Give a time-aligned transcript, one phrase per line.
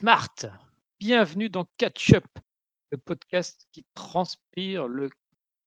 [0.00, 0.44] smart.
[1.00, 2.26] Bienvenue dans Catch Up,
[2.90, 5.08] le podcast qui transpire le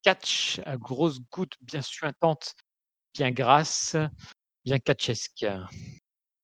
[0.02, 2.54] catch à grosses gouttes bien suintantes,
[3.12, 3.96] bien grasses,
[4.64, 5.46] bien catchesques.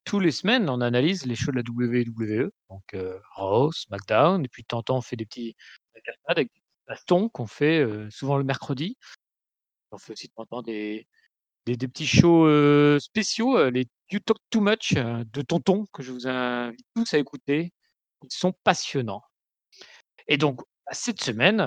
[0.02, 4.48] Tous les semaines, on analyse les shows de la WWE, donc euh, Raw, SmackDown, et
[4.48, 5.54] puis temps, on fait des petits
[6.26, 8.98] avec des bastons qu'on fait euh, souvent le mercredi.
[9.92, 11.06] On fait aussi de temps en temps des,
[11.66, 16.26] des, petits shows euh, spéciaux, les You Talk Too Much de Tonton, que je vous
[16.26, 17.72] invite tous à écouter.
[18.30, 19.22] Sont passionnants.
[20.28, 20.60] Et donc,
[20.92, 21.60] cette semaine,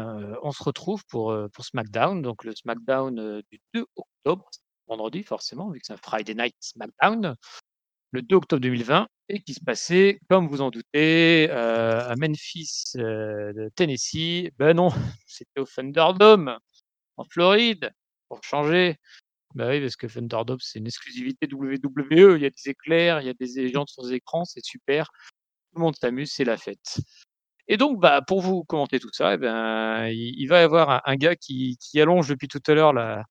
[0.43, 4.49] on se retrouve pour, pour SmackDown, donc le SmackDown du 2 octobre,
[4.87, 7.35] vendredi forcément, vu que c'est un Friday Night SmackDown,
[8.11, 12.93] le 2 octobre 2020, et qui se passait, comme vous en doutez, à Memphis,
[13.75, 14.49] Tennessee.
[14.57, 14.89] Ben non,
[15.27, 16.57] c'était au Thunderdome,
[17.17, 17.91] en Floride,
[18.27, 18.97] pour changer.
[19.55, 22.37] Bah oui, parce que Thunderdome, c'est une exclusivité WWE.
[22.37, 25.11] Il y a des éclairs, il y a des gens sur les écrans, c'est super.
[25.71, 26.99] Tout le monde s'amuse, c'est la fête.
[27.67, 31.15] Et donc, bah, pour vous commenter tout ça, eh ben, il, va y avoir un,
[31.15, 33.23] gars qui, allonge depuis tout à l'heure la,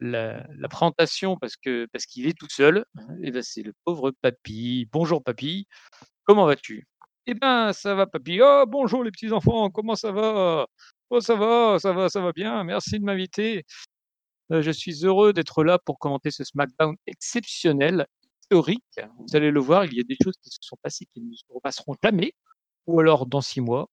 [0.00, 2.84] la, présentation parce que parce qu'il est tout seul.
[3.22, 4.88] Et ben, c'est le pauvre papy.
[4.92, 5.66] Bonjour papy,
[6.24, 6.86] comment vas-tu?
[7.26, 8.40] Eh ben, ça va papy.
[8.42, 10.66] Oh, bonjour les petits enfants, comment ça va?
[11.10, 12.62] Oh, ça va, ça va, ça va bien.
[12.64, 13.64] Merci de m'inviter.
[14.52, 18.06] Euh, je suis heureux d'être là pour commenter ce SmackDown exceptionnel,
[18.50, 19.00] historique.
[19.18, 21.34] Vous allez le voir, il y a des choses qui se sont passées qui ne
[21.34, 22.32] se repasseront jamais,
[22.86, 23.88] ou alors dans six mois,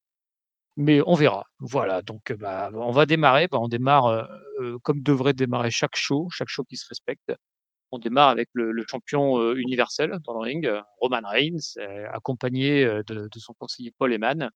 [0.77, 1.45] mais on verra.
[1.59, 3.47] Voilà, donc euh, bah, on va démarrer.
[3.47, 4.23] Bah, on démarre euh,
[4.61, 7.33] euh, comme devrait démarrer chaque show, chaque show qui se respecte.
[7.91, 10.69] On démarre avec le, champion universel dans le ring,
[10.99, 11.77] Roman Reigns,
[12.11, 14.49] accompagné de, son conseiller Paul Heyman.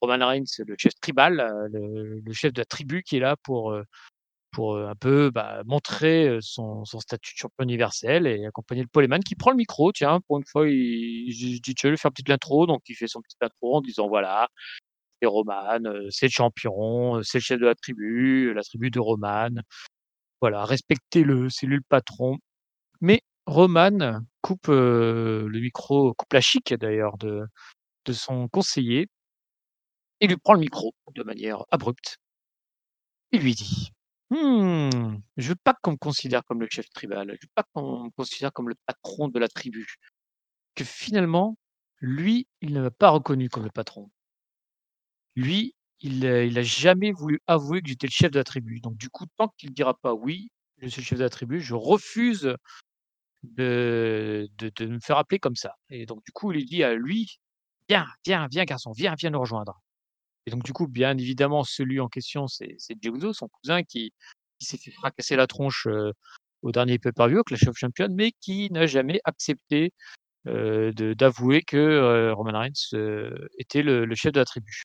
[0.00, 3.76] Roman Reigns, le chef tribal, le, chef de la tribu qui est là pour
[4.52, 9.22] pour un peu bah, montrer son, statut de champion universel et accompagner le Paul Heyman
[9.22, 9.92] qui prend le micro.
[9.92, 12.82] Tiens, pour une fois, il, je, je dis, veux lui faire une petite intro, donc
[12.88, 14.48] il fait son petit intro en disant voilà,
[15.20, 15.78] c'est Roman,
[16.10, 19.50] c'est le champion, c'est le chef de la tribu, la tribu de Roman.
[20.40, 22.38] Voilà, respectez-le, c'est lui le patron.
[23.00, 27.44] Mais Roman coupe le micro, coupe la chic d'ailleurs de,
[28.06, 29.08] de son conseiller
[30.20, 32.18] et lui prend le micro de manière abrupte.
[33.32, 33.90] Il lui dit
[34.32, 38.04] Hmm, je veux pas qu'on me considère comme le chef tribal, je veux pas qu'on
[38.04, 39.86] me considère comme le patron de la tribu.
[40.74, 41.58] Que finalement,
[42.00, 44.10] lui, il ne m'a pas reconnu comme le patron.
[45.36, 48.80] Lui, il, euh, il a jamais voulu avouer que j'étais le chef de la tribu.
[48.80, 51.60] Donc du coup, tant qu'il dira pas oui, je suis le chef de la tribu,
[51.60, 52.56] je refuse
[53.44, 55.76] de, de, de me faire appeler comme ça.
[55.90, 57.40] Et donc du coup, il dit à lui,
[57.90, 59.81] viens, viens, viens garçon, viens, viens nous rejoindre.
[60.46, 64.12] Et donc du coup, bien évidemment, celui en question, c'est Uso, son cousin, qui,
[64.58, 65.86] qui s'est fait fracasser la tronche
[66.62, 69.92] au dernier pay-per-view, Clash of Champions, mais qui n'a jamais accepté
[70.44, 74.82] d'avouer que Roman Reigns était le, chef de la tribu.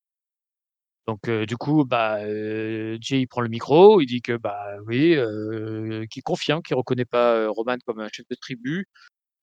[1.08, 2.20] Donc du coup, bah,
[3.00, 5.18] Jay prend le micro, il dit que bah oui,
[6.10, 8.88] qu'il confirme qu'il reconnaît pas Roman comme un chef de tribu,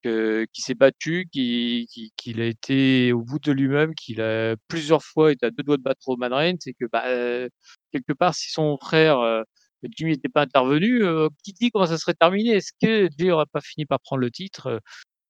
[0.04, 5.32] qu'il s'est battu, qu'il qu'il a été au bout de lui-même, qu'il a plusieurs fois
[5.32, 7.48] été à deux doigts de battre Roman Reigns et que bah euh,
[7.92, 9.42] quelque part si son frère euh,
[9.96, 12.50] Jimmy n'était pas intervenu, euh, qui dit comment ça serait terminé?
[12.50, 14.80] Est-ce que Jay aurait pas fini par prendre le titre?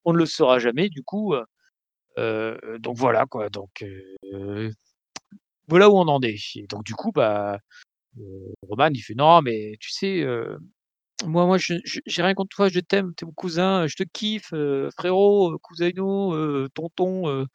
[0.04, 1.34] On ne le saura jamais du coup.
[2.16, 3.50] donc voilà quoi.
[3.50, 3.84] Donc
[5.68, 6.36] voilà où on en est.
[6.56, 7.58] Et donc du coup, bah,
[8.68, 10.24] Roman, il fait: «Non, mais tu sais,
[11.26, 14.52] moi moi j'ai rien contre toi, je t'aime, tu es mon cousin, je te kiffe,
[14.52, 17.46] heu, frérot, heu, cousineau, heu, tonton,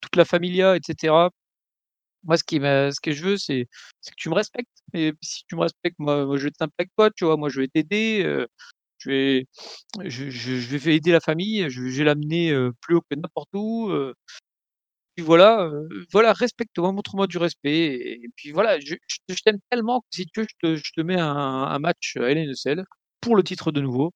[0.00, 1.30] toute la familia et cetera.
[2.24, 5.56] Moi, ce qui ce que je veux, c'est que tu me respectes et si tu
[5.56, 7.36] me respectes, moi moi je avec toi, tu vois?
[7.36, 8.24] Moi, je vais t'aider,
[8.98, 9.46] je vais
[10.10, 14.14] je vais aider la famille, je vais l'amener, plus haut que n'importe où, heu,
[15.16, 15.70] puis voilà,
[16.12, 18.94] voilà, respecte-moi, montre-moi du respect et puis voilà, je
[19.44, 22.24] t'aime tellement que si tu veux, je te je te mets un un match à
[22.26, 22.84] a Cell
[23.22, 24.12] pour le titre de nouveau.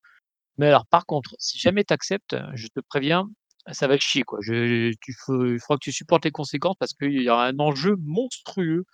[0.59, 3.29] Mais alors par contre, si jamais tu acceptes, je te préviens,
[3.73, 4.39] ça va chier quoi.
[4.43, 7.97] Je tu il faudra que tu supportes les conséquences parce qu'il y aura un enjeu
[8.01, 8.85] monstrueux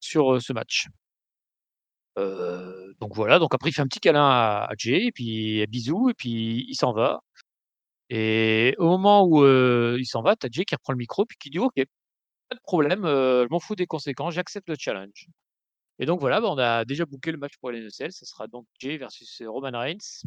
[0.00, 0.88] sur, heu, ce match.
[2.16, 5.64] Heu, donc voilà, donc après il fait un petit câlin à à Jey et puis
[5.68, 7.20] bisous et puis il s'en va
[8.10, 11.26] et au moment où, heu, il s'en va, tu as Jey qui reprend le micro
[11.26, 12.06] puis qui dit: «OK, pas
[12.56, 15.26] de problème, je m'en fous des conséquences, j'accepte le challenge».
[16.00, 18.64] Et donc voilà, bah, on a déjà booké le match pour Cell, ça sera donc
[18.78, 20.22] Jey versus, Roman Reigns.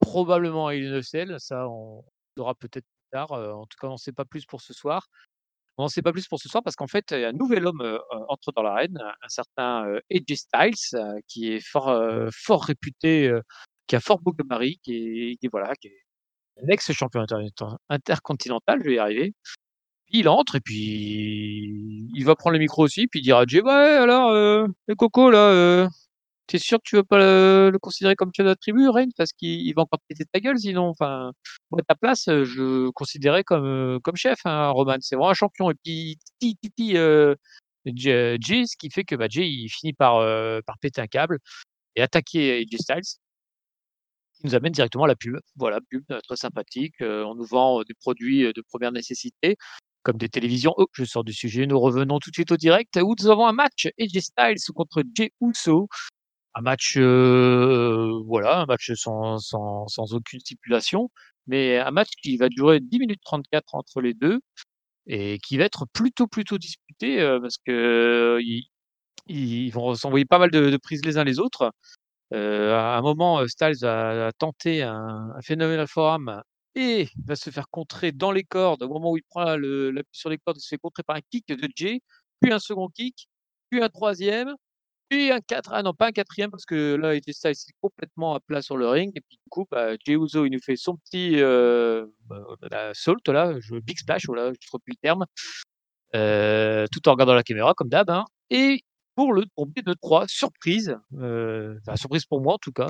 [0.00, 2.04] Probablement a Cell, ça on
[2.36, 5.08] saura peut-être plus tard, en tout cas on sait pas plus pour ce soir.
[5.78, 8.52] On n'en sait pas plus pour ce soir parce qu'en fait, un nouvel homme, entre
[8.52, 11.92] dans l'arène, un un certain, heu, AJ Styles, qui est fort,
[12.32, 13.32] fort réputé,
[13.86, 16.02] qui a fort beau gabarit, qui est qui voilà, qui est
[16.62, 17.24] l'ex-champion
[17.90, 19.34] intercontinental, je vais y arriver.
[20.10, 23.60] Il entre et puis il va prendre le micro aussi, puis il dira à Jay:
[23.62, 25.88] «Ouais, alors, euh, le coco là, euh,
[26.48, 29.10] tu sûr que tu veux pas le considérer comme chef de la tribu, Reigns?
[29.16, 31.32] Parce qu'il va encore péter ta gueule sinon, enfin,
[31.70, 35.70] moi ta place, je le considérais comme, comme chef, hein, Roman, c'est vraiment un champion»
[35.70, 37.36] et puis titi, heu,
[37.86, 40.20] Jay, ce qui fait que, bah, Jay, il finit par,
[40.64, 41.38] par péter un câble
[41.96, 43.18] et attaquer AJ Styles
[44.34, 45.38] qui nous amène directement à la pub.
[45.56, 46.94] Voilà, pub très sympathique.
[47.00, 49.56] on nous vend des produits de première nécessité,
[50.08, 50.72] comme des télévisions.
[50.78, 51.66] Oh, je sors du sujet.
[51.66, 55.02] Nous revenons tout de suite au direct où nous avons un match AJ Styles contre
[55.14, 55.86] Jey Uso.
[56.54, 61.10] Un match, voilà, un match sans, sans, sans, aucune stipulation,
[61.46, 64.40] mais un match qui va durer 10 minutes 34 entre les deux
[65.06, 68.40] et qui va être plutôt, plutôt disputé parce que
[69.26, 71.70] ils, vont s'envoyer pas mal de, prises les uns les autres.
[72.32, 76.42] Euh, à un moment, Styles va tenter un, un phénoménal forum
[76.74, 78.82] et va se faire contrer dans les cordes.
[78.82, 81.20] Au moment où il prend l'appui sur les cordes, il se fait contrer par un
[81.30, 82.00] kick de Jay,
[82.40, 83.28] puis un second kick,
[83.70, 84.54] puis un troisième,
[85.08, 85.70] puis un quatre.
[85.72, 88.76] Ah non, pas un quatrième parce que là, il Styles est complètement à plat sur
[88.76, 89.10] le ring.
[89.16, 93.26] Et puis du coup, bah, Jey Uso, il nous fait son petit euh, bah, salt
[93.28, 95.26] là, je, big splash, voilà, je trouve plus le terme,
[96.14, 98.10] euh, tout en regardant la caméra comme d'hab.
[98.10, 98.24] Hein.
[98.50, 98.82] Et
[99.18, 100.28] pour le tombé de 3.
[100.28, 102.86] Surprise, euh, enfin, surprise pour moi en tout cas.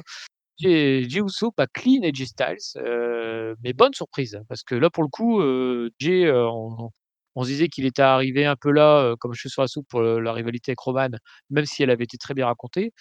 [0.59, 5.09] Jey Uso pas clean et Styles, euh, mais bonne surprise parce que là pour le
[5.09, 6.51] coup, euh, euh,
[7.35, 9.87] on, se disait qu'il était arrivé un peu là comme je suis sur la soupe
[9.89, 11.11] pour la rivalité avec Roman,
[11.51, 12.93] même si elle avait été très bien racontée.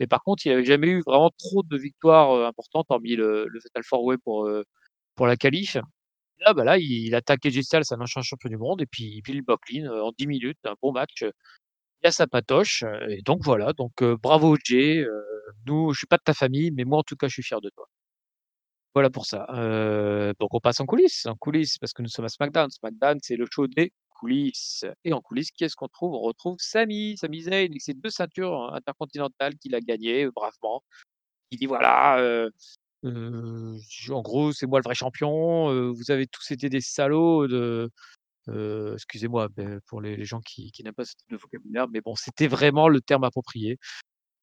[0.00, 3.82] Mais par contre, il n'avait jamais eu vraiment trop de victoires importantes, hormis le, Fatal
[3.84, 4.48] Four Way pour,
[5.16, 5.76] pour la qualif.
[6.40, 9.42] Là, bah là, il, attaque AJ Styles, un ancien champion du monde, et puis, il
[9.62, 11.24] clean en 10 minutes, un bon match
[12.02, 12.84] il a sa patoche.
[13.08, 15.04] Et donc voilà, donc bravo Jay.
[15.66, 17.60] Nous, je suis pas de ta famille, mais moi en tout cas, je suis fier
[17.60, 17.86] de toi.
[18.94, 19.46] Voilà pour ça.
[20.38, 22.70] donc on passe en coulisses, en coulisses, parce que nous sommes à SmackDown.
[22.70, 24.84] SmackDown, c'est le show des coulisses.
[25.04, 26.14] Et en coulisses, qui est-ce qu'on trouve?
[26.14, 30.82] On retrouve Sami, Sami Zayn, avec ses deux ceintures intercontinentales qu'il a gagnées bravement.
[31.52, 32.48] Il dit voilà,
[33.04, 35.92] en gros, c'est moi le vrai champion.
[35.92, 37.46] vous avez tous été des salauds
[38.94, 42.48] excusez-moi ben, pour les, gens qui, n'aiment pas ce type de vocabulaire, mais bon, c'était
[42.48, 43.78] vraiment le terme approprié.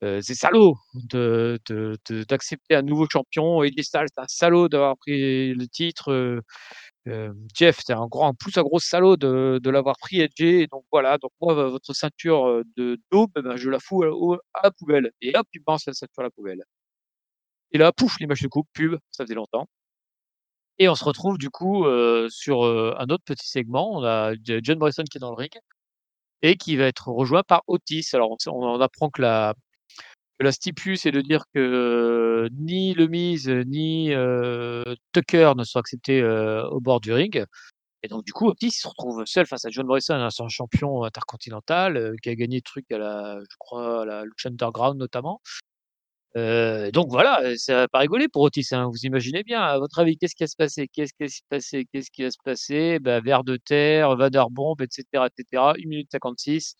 [0.02, 1.60] C'est salaud de,
[2.30, 3.64] d'accepter un nouveau champion.
[3.64, 6.42] Et Styles, c'est un salaud d'avoir pris le titre.
[7.56, 10.68] Jeff, c'est un, grand, plus un gros salaud de, l'avoir pris Edge.
[10.72, 15.12] Donc voilà, donc moi, votre ceinture de daube, ben, je la fous à, la poubelle.
[15.22, 16.64] Et hop, il pense la ceinture à la poubelle.
[17.72, 19.68] Et là, pouf, l'image de coupe, pub, ça faisait longtemps.
[20.80, 21.86] Et on se retrouve du coup
[22.30, 23.98] sur un autre petit segment.
[23.98, 25.52] On a John Morrison qui est dans le ring
[26.42, 28.08] et qui va être rejoint par Otis.
[28.14, 29.56] Alors on, apprend que la,
[30.40, 34.12] la stipule, c'est de dire que ni le Miz ni
[35.14, 37.46] Tucker ne sont acceptés au bord du ring.
[38.04, 42.16] Et donc du coup, Otis se retrouve seul face à John Morrison, un champion intercontinental
[42.22, 45.42] qui a gagné truc à la, je crois, à la Lucha Underground notamment
[46.94, 49.62] donc voilà, ça va pas rigoler pour Otis, hein, vous imaginez bien.
[49.62, 50.88] À votre avis, qu'est-ce qui va se passer?
[50.88, 51.88] Qu'est-ce qui va se passer?
[51.92, 53.00] Qu'est-ce qui va se passer?
[53.00, 54.16] Bah, vers de terre,
[54.52, 55.74] bombe, etc., etc.
[55.78, 56.76] 1 minute 56.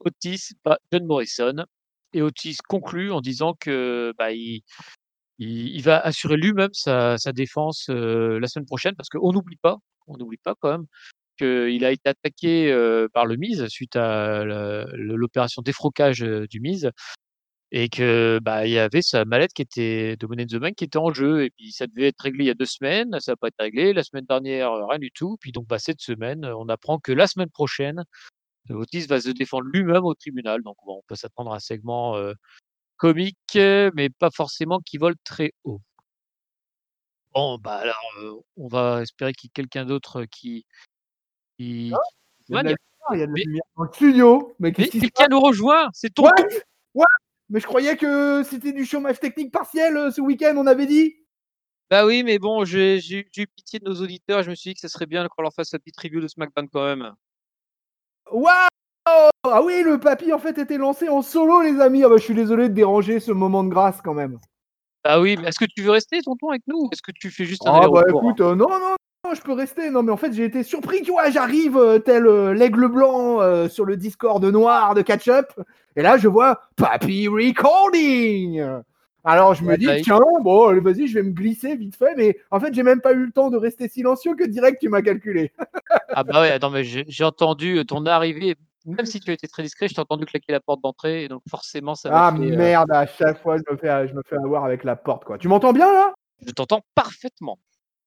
[0.00, 0.52] Otis
[0.92, 1.64] John Morrison
[2.12, 4.32] et Otis conclut en disant que, bah,
[5.38, 9.78] il va assurer lui-même sa défense, la semaine prochaine parce qu'on n'oublie pas
[10.08, 10.86] on n'oublie pas quand même
[11.38, 12.72] qu'il a été attaqué,
[13.12, 14.44] par le Miz suite à
[14.94, 16.90] l'opération défrocage, du Miz
[17.72, 20.84] et que bah il y avait sa mallette qui était de Money in the qui
[20.84, 23.32] était en jeu et puis ça devait être réglé il y a deux semaines, ça
[23.32, 23.92] n'a pas été réglé.
[23.94, 25.38] La semaine dernière, rien du tout.
[25.40, 28.04] Puis donc bah, cette semaine, on apprend que la semaine prochaine,
[28.70, 30.62] Otis va se défendre lui-même au tribunal.
[30.62, 32.16] Donc bon, on peut s'attendre à un segment
[32.96, 35.80] comique, mais pas forcément qui vole très haut.
[37.34, 40.66] Bon, bah alors, on va espérer qu'il y ait quelqu'un d'autre qui.
[41.56, 41.92] qui...
[42.48, 42.76] il y a de
[43.16, 44.54] la lumière dans le studio.
[44.58, 46.28] Mais, quelqu'un nous rejoint, c'est ton
[47.52, 51.16] mais je croyais que c'était du chômage technique partiel euh, ce week-end, on avait dit.
[51.90, 54.42] Bah oui, mais bon, j'ai eu pitié de nos auditeurs.
[54.42, 56.28] Je me suis dit que ce serait bien qu'on leur fasse la petite review de
[56.28, 57.12] SmackDown quand même.
[58.32, 62.02] Waouh Ah oui, le papy en fait était lancé en solo, les amis.
[62.04, 64.38] Ah bah, je suis désolé de déranger ce moment de grâce quand même.
[65.04, 67.44] Ah oui, mais est-ce que tu veux rester, tonton, avec nous Est-ce que tu fais
[67.44, 69.90] juste un Ah bah écoute, euh, non, non, je peux rester.
[69.90, 71.02] Non, mais en fait, j'ai été surpris.
[71.02, 75.52] Tu vois, j'arrive euh, tel euh, l'aigle blanc sur le Discord noir de Catch-Up.
[75.96, 78.82] Et là, je vois Papy Recording.
[79.24, 82.14] Alors, je me dis, tiens, bon, vas-y, je vais me glisser vite fait.
[82.16, 84.88] Mais en fait, j'ai même pas eu le temps de rester silencieux que direct, tu
[84.88, 85.52] m'as calculé.
[86.08, 88.56] ah bah ouais, attends, mais j'ai entendu ton arrivée.
[88.84, 91.24] Même si tu étais très discret, je t'ai entendu claquer la porte d'entrée.
[91.24, 94.36] Et donc, forcément, ça Ah merde, à chaque fois, je me, fais, je me fais
[94.36, 95.38] avoir avec la porte, quoi.
[95.38, 96.12] Tu m'entends bien, là?
[96.44, 97.58] Je t'entends parfaitement.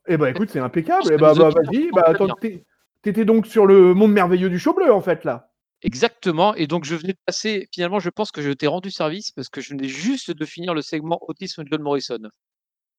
[0.08, 1.04] Eh ben écoute, c'est impeccable.
[1.12, 1.90] Eh bah, bah, vas-y.
[1.92, 2.28] Bah, attends,
[3.02, 5.50] t'étais donc sur le monde merveilleux du show bleu en fait là.
[5.86, 6.56] Exactement.
[6.56, 7.68] Et donc, je venais de passer.
[7.74, 10.74] Finalement, je pense que je t'ai rendu service parce que je venais juste de finir
[10.74, 12.20] le segment Autisme de John Morrison.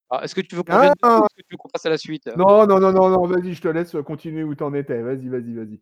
[0.09, 1.85] Alors, est-ce que tu veux qu'on revienne dessus Ah est-ce que tu veux qu'on passe
[1.85, 2.27] à la suite?
[2.37, 3.25] Non, non, non, non, non.
[3.27, 5.01] Vas-y, je te laisse continuer où t'en étais.
[5.01, 5.81] Vas-y, vas-y, vas-y.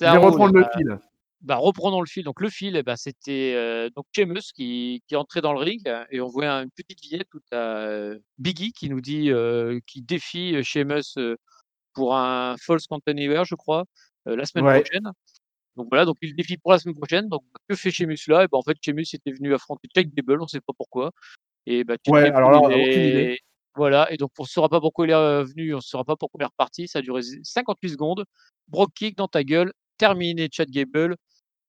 [0.00, 0.98] Je vais reprendre le ben, fil.
[1.42, 2.24] bah, reprenons le fil.
[2.24, 5.80] Donc, le fil, eh ben, c'était euh, donc Sheamus qui, qui entré dans le ring
[5.86, 9.78] euh, et on voit une petite vignette où tu as Biggie qui nous dit, euh,
[9.86, 11.36] qui défie euh, Sheamus euh,
[11.94, 13.84] pour un False Anywhere, je crois,
[14.26, 14.80] euh, la semaine Ouais.
[14.82, 15.10] prochaine.
[15.76, 17.28] Donc voilà, donc il le défie pour la semaine prochaine.
[17.28, 18.44] Donc que fait Sheamus là?
[18.44, 21.10] Et ben, En fait, Sheamus était venu affronter Jack Gable, on ne sait pas pourquoi.
[21.66, 23.22] Et bah, Chad Ouais, Gable, alors là, il aucune idée.
[23.32, 23.38] est-
[23.76, 26.04] Voilà, et donc on ne saura pas pourquoi il est euh, venu, on ne saura
[26.04, 26.88] pas pourquoi il est reparti.
[26.88, 28.24] Ça a duré 58 secondes.
[28.68, 31.16] Brock kick dans ta gueule, terminé Chad Gable.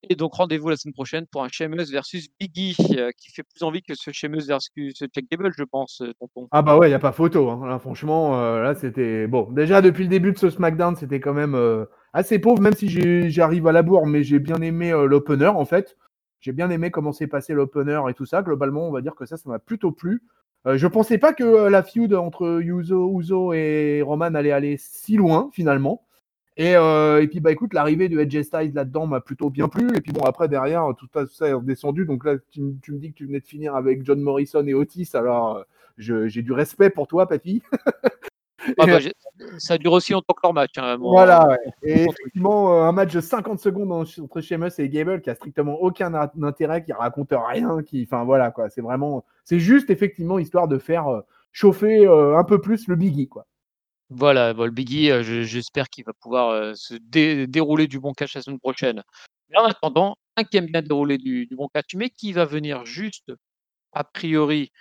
[0.10, 3.63] Et donc rendez-vous la semaine prochaine pour un Sheamus versus Biggie, euh, qui fait plus
[3.63, 6.50] envie que ce Sheamus versus ce Chad Gable, je pense, euh, tonton.
[6.51, 7.50] Ah bah ouais, y a pas photo.
[7.50, 7.65] hein.
[7.65, 9.50] Là, franchement, euh, là c'était bon.
[9.53, 12.88] Déjà depuis le début de ce SmackDown, c'était quand même euh, assez pauvre, même si
[13.29, 15.98] j'arrive à la bourre, mais j'ai bien aimé euh, l'opener en fait.
[16.39, 18.41] J'ai bien aimé comment s'est passé l'opener et tout ça.
[18.41, 20.22] Globalement, on va dire que ça, ça m'a plutôt plu.
[20.67, 24.77] Euh, je pensais pas que euh, la feud entre Uso, Uso et Roman allait aller
[24.77, 26.05] si loin finalement.
[26.55, 29.98] Et, et puis bah écoute, l'arrivée de Edge Styles là-dedans m'a plutôt bien plu.
[29.98, 32.05] Et puis bon, après derrière, tout ça, tout ça est redescendu.
[32.05, 35.10] Donc là, tu, me dis que tu venais de finir avec John Morrison et Otis.
[35.15, 35.65] Alors
[35.98, 37.63] j'ai du respect pour toi, papy.
[38.77, 39.13] Ah bah, j'ai-
[39.58, 40.72] ça dure aussi longtemps que leur match.
[40.77, 41.58] hein, mon- voilà, ouais.
[41.84, 45.36] Et effectivement, euh, un match de 50 secondes en- entre Sheamus et Gable qui a
[45.36, 48.70] strictement aucun intérêt, qui raconte rien, qui, enfin voilà quoi.
[48.70, 52.96] C'est vraiment, c'est juste effectivement histoire de faire euh, chauffer euh, un peu plus le
[52.96, 53.46] Biggie quoi.
[54.10, 58.00] Voilà, bon, le Biggie, euh, je- j'espère qu'il va pouvoir euh, se dé- dérouler du
[58.00, 59.01] bon catch la semaine prochaine.
[59.50, 62.46] Mais en attendant, un qui aime bien dérouler du, du bon catch, mais qui va
[62.46, 63.32] venir juste,
[63.91, 64.72] a priori,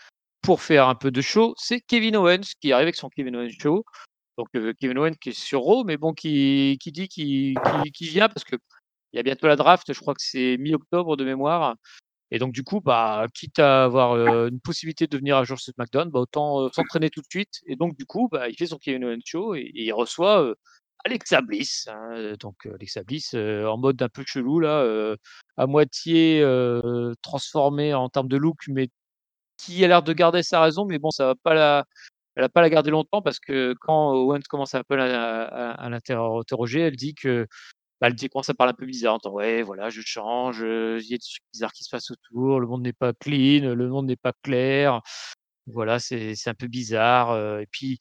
[0.43, 3.51] pour faire un peu de show, c'est Kevin Owens qui arrive avec son Kevin Owens
[3.59, 3.85] Show.
[4.39, 7.55] Donc euh, Kevin Owens qui est sur Raw, mais bon, qui, qui dit qu'il
[7.95, 8.57] qui, vient parce que
[9.13, 11.77] il y a bientôt la draft, je crois que c'est mi-octobre de mémoire.
[12.31, 15.61] Et donc du coup, bah, quitte à avoir euh, une possibilité de venir à jour
[15.61, 17.61] sur SmackDown, bah, autant euh, s'entraîner tout de suite.
[17.67, 20.55] Et donc du coup, bah, il fait son Kevin Owens Show et, il reçoit
[21.05, 21.89] Alexa Bliss.
[21.89, 25.15] hein, donc Alexa Bliss en mode un peu chelou là,
[25.59, 26.43] à moitié
[27.23, 28.89] transformé en termes de look, mais
[29.65, 31.85] qui a l'air de garder sa raison, mais bon, ça va pas la,
[32.37, 36.81] elle va pas la garder longtemps parce que quand Owens commence à, à, à l'interroger,
[36.81, 37.47] elle dit que
[38.01, 38.17] bah, elle
[38.69, 39.19] un peu bizarre.
[39.25, 42.61] en ouais, voilà, je change, il y a des trucs bizarres qui se passent autour,
[42.61, 45.01] le monde n'est pas clean, le monde n'est pas clair.
[45.67, 47.31] Voilà, c'est un peu bizarre.
[47.31, 47.99] euh, et puis,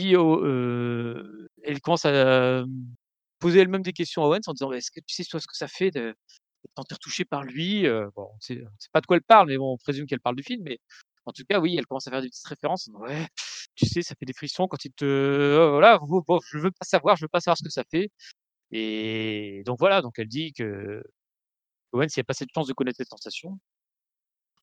[0.00, 2.66] euh, elle commence à euh,
[3.38, 5.56] poser elle-même des questions à Owens en disant, «Mais est-ce que tu sais ce que
[5.56, 6.14] ça fait de
[6.76, 7.84] sentir touché par lui
[8.16, 8.62] Bon, on on sait
[8.92, 10.62] pas de quoi elle parle, mais bon, on présume qu'elle parle du film.
[10.64, 10.78] Mais
[11.26, 12.88] en tout cas, oui, elle commence à faire des petites références.
[12.94, 13.26] Ouais,
[13.74, 15.04] tu sais, ça fait des frissons quand il te.
[15.04, 17.84] euh, voilà, bon, bon, je veux pas savoir, je veux pas savoir ce que ça
[17.90, 18.10] fait.
[18.72, 21.02] Et donc voilà, donc elle dit que
[21.92, 23.58] Owens, il a pas cette chance de connaître cette sensation.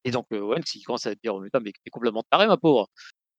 [0.03, 1.49] Et donc euh, Owens, il commence à dire, «Oh, mais
[1.83, 2.87] t'es complètement taré, ma pauvre.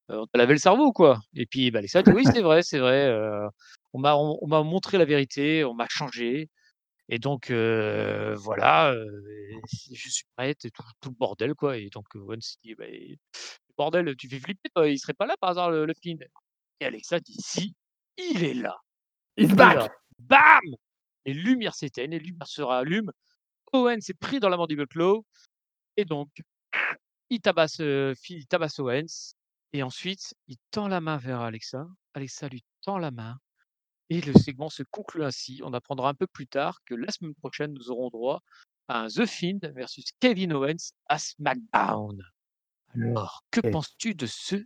[0.08, 1.20] On t'a lavé le cerveau, quoi.
[1.34, 3.06] Et puis bah, Alexa dit, oui, c'est vrai, c'est vrai.
[3.06, 3.48] euh,
[3.94, 6.50] on m'a montré la vérité, on m'a changé.
[7.08, 9.22] Et donc euh, voilà, euh,
[9.92, 11.76] je suis prête et tout, tout le bordel, quoi.
[11.76, 12.86] Et donc Owens dit, bah,
[13.76, 16.18] bordel, tu fais flipper, toi, il serait pas là par hasard, le, le Fiend.
[16.80, 17.75] Et Alexa dit, si,
[18.16, 18.76] il est là.
[19.38, 19.76] Back.
[19.76, 20.76] là, bam
[21.25, 23.12] Les lumières s'éteignent, les lumières se rallument.
[23.72, 25.25] Owen s'est pris dans la mandible claw.
[25.96, 26.28] Et donc,
[27.30, 29.34] il tabasse, euh, il tabasse Owens.
[29.72, 31.86] Et ensuite, il tend la main vers Alexa.
[32.14, 33.38] Alexa lui tend la main.
[34.10, 35.60] Et le segment se conclut ainsi.
[35.64, 38.40] On apprendra un peu plus tard que la semaine prochaine, nous aurons droit
[38.88, 42.22] à un The Fiend versus Kevin Owens à SmackDown.
[42.94, 44.56] Alors, que penses-tu de ce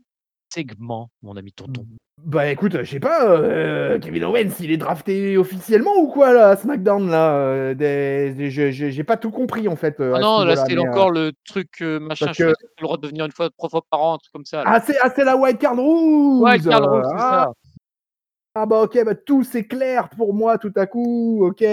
[0.52, 1.86] segment, mon ami tonton?
[2.22, 6.50] Bah écoute, je sais pas, euh, Kevin Owens, il est drafté officiellement ou quoi là,
[6.50, 9.98] à SmackDown là euh, des- des- je- je- J'ai pas tout compris en fait.
[10.00, 12.30] euh, Ah ce non, là c'est encore le truc machin.
[12.34, 14.18] Je que- que t'as le droit de venir une fois, trois fois par an, un
[14.18, 14.58] truc comme ça.
[14.64, 14.64] là.
[14.66, 16.62] Ah c'est ah, la White Card Rules.
[16.62, 17.52] Karl Rose, c'est ah, ça.
[18.62, 21.64] Ah bah ok, bah tout c'est clair pour moi tout à coup, ok.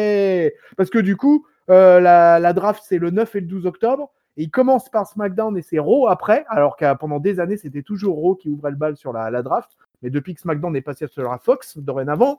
[0.77, 4.10] Parce que du coup, euh, la, draft c'est le 9 et le 12 octobre.
[4.38, 7.82] Et il commence par SmackDown et c'est Raw après, alors que pendant des années c'était
[7.82, 9.70] toujours Raw qui ouvrait le bal sur la, draft.
[10.01, 12.38] Mais depuis que SmackDown est passé sur la Fox, dorénavant,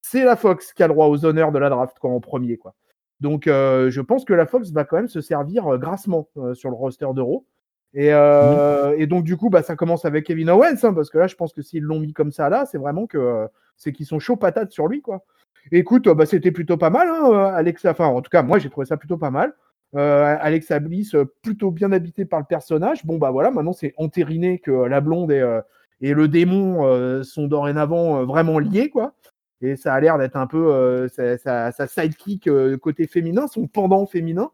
[0.00, 2.56] c'est la Fox qui a le droit aux honneurs de la draft en premier.
[2.56, 2.72] quoi.
[3.20, 6.70] Donc euh, je pense que la Fox va quand même se servir euh, grassement sur
[6.70, 7.44] le roster de Raw.
[7.92, 11.18] Et, euh, et donc du coup, bah, ça commence avec Kevin Owens, hein, parce que
[11.18, 13.92] là, je pense que s'ils l'ont mis comme ça là, c'est vraiment que euh, c'est
[13.92, 15.24] qu'ils sont chauds patates sur lui, quoi.
[15.72, 17.90] Écoute, euh, bah, c'était plutôt pas mal, hein, Alexa.
[17.90, 19.54] Enfin, en tout cas, moi, j'ai trouvé ça plutôt pas mal.
[19.96, 23.04] Euh, Alexa Bliss, plutôt bien habité par le personnage.
[23.04, 25.60] Bon, bah voilà, maintenant c'est entériné que la blonde euh,
[26.00, 29.14] et le démon sont dorénavant vraiment liés, quoi.
[29.60, 32.48] Et ça a l'air d'être un peu sa, sidekick
[32.80, 34.50] côté féminin, son pendant féminin.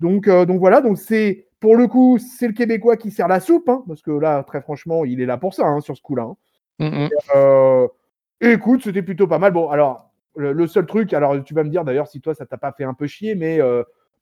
[0.00, 3.68] Donc, donc voilà, donc c'est pour le coup, c'est le Québécois qui sert la soupe,
[3.68, 6.22] hein, parce que là, très franchement, il est là pour ça, hein, sur ce coup-là.
[6.22, 6.36] Hein.
[6.78, 7.86] Mmh
[8.40, 9.52] écoute, c'était plutôt pas mal.
[9.52, 12.56] Bon, alors, le, seul truc, alors tu vas me dire d'ailleurs si toi, ça t'a
[12.56, 13.58] pas fait un peu chier, mais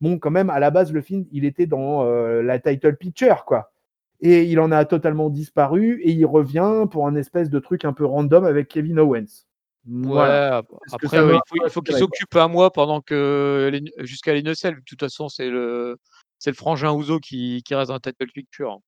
[0.00, 3.72] bon, quand même, à la base, le film, il était dans la title picture, quoi.
[4.22, 7.92] Et il en a totalement disparu, et il revient pour un espèce de truc un
[7.92, 9.44] peu random avec Kevin Owens.
[9.88, 10.62] Voilà.
[10.92, 11.18] après,
[11.64, 14.76] il faut, qu'il s'occupe un mois pendant que jusqu'à l'Innocel.
[14.76, 15.98] De toute façon, c'est le
[16.38, 18.80] c'est le frangin Ouzo qui, qui reste dans la tête de culture.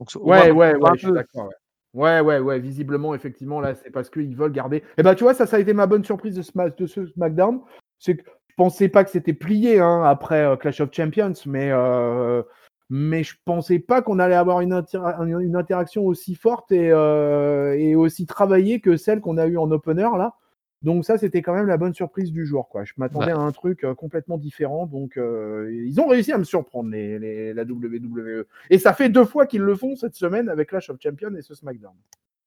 [0.00, 1.50] Donc, ouais, ouais, ouais, je suis d'accord.
[1.94, 2.20] Ouais.
[2.20, 2.38] ouais.
[2.38, 4.78] ouais, Visiblement, effectivement, là, c'est parce qu'ils veulent garder.
[4.78, 6.86] Et eh ben, tu vois, ça, ça a été ma bonne surprise de, ce, de
[6.86, 7.60] ce SmackDown.
[7.98, 11.70] C'est que je pensais pas que c'était plié hein, après euh, Clash of Champions, mais
[11.70, 12.42] euh,
[12.88, 17.96] mais je pensais pas qu'on allait avoir une, une, interaction aussi forte et, euh, et
[17.96, 20.34] aussi travaillée que celle qu'on a eue en opener là.
[20.82, 22.68] Donc ça, c'était quand même la bonne surprise du jour.
[22.68, 22.84] Quoi.
[22.84, 24.86] Je m'attendais à un truc euh, complètement différent.
[24.86, 28.44] Donc euh, ils ont réussi à me surprendre, les, la WWE.
[28.70, 31.42] Et ça fait deux fois qu'ils le font cette semaine avec Clash of Champions et
[31.42, 31.94] ce SmackDown.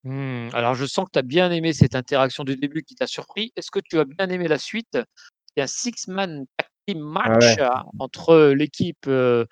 [0.03, 3.07] Hmm, alors je sens que tu as bien aimé cette interaction du début qui t'a
[3.07, 3.51] surpris.
[3.55, 4.97] Est-ce que tu as bien aimé la suite?
[5.55, 6.45] Il y a un six-man
[6.87, 9.45] team match ah entre l'équipe euh,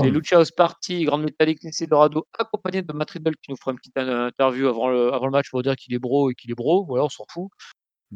[0.00, 3.76] des Lucha House Party, Grande Metallic, Dorado, accompagné de Matt Riddle qui nous fera une
[3.76, 6.54] petite interview avant le, avant le match pour dire qu'il est bro et qu'il est
[6.54, 6.84] bro.
[6.84, 7.50] Voilà, on s'en fout.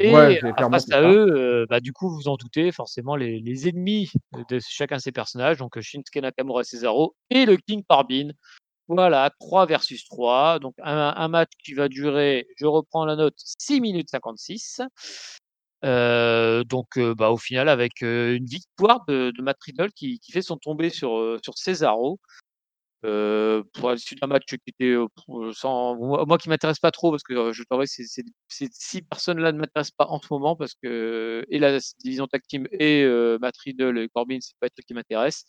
[0.00, 0.12] Et
[0.70, 4.10] face à eux, bah, du coup, vous en doutez, forcément, les, les, ennemis
[4.48, 8.32] de chacun de ces personnages, donc Shinsuke Nakamura Cesaro et le King Carbine.
[8.88, 10.60] Voilà, 3 versus 3.
[10.60, 14.80] Donc, un, match qui va durer, je reprends la note, 6 minutes 56.
[15.84, 20.42] Euh, donc, bah, au final, avec une victoire de, de Matt Riddle qui, qui, fait
[20.42, 22.18] son tombé sur, sur Cesaro.
[23.04, 24.96] Euh, pour l'issue d'un match qui était
[25.52, 29.38] sans moi, qui m'intéresse pas trop parce que je trouve ces, ces, ces six personnes
[29.38, 33.06] là ne m'intéressent pas en ce moment parce que et la division tag team et
[33.40, 35.44] Matt Riddle et Corbin c'est pas un truc qui m'intéresse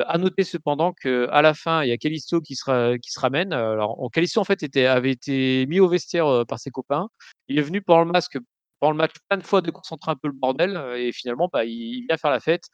[0.00, 3.20] à noter cependant que à la fin il y a Kalisto qui se qui se
[3.20, 3.52] ramène.
[3.52, 7.08] Alors Kalisto en fait était avait été mis au vestiaire par ses copains.
[7.46, 8.38] Il est venu pour le masque
[8.80, 11.64] pour le match plein de fois de concentrer un peu le bordel et finalement bah,
[11.64, 12.64] il vient faire la fête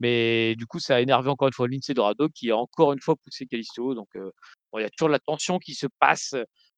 [0.00, 3.00] mais du coup, ça a énervé encore une fois Lindsay Dorado qui a encore une
[3.00, 3.94] fois poussé Calisto.
[3.94, 6.34] Donc, il y a toujours la tension qui se passe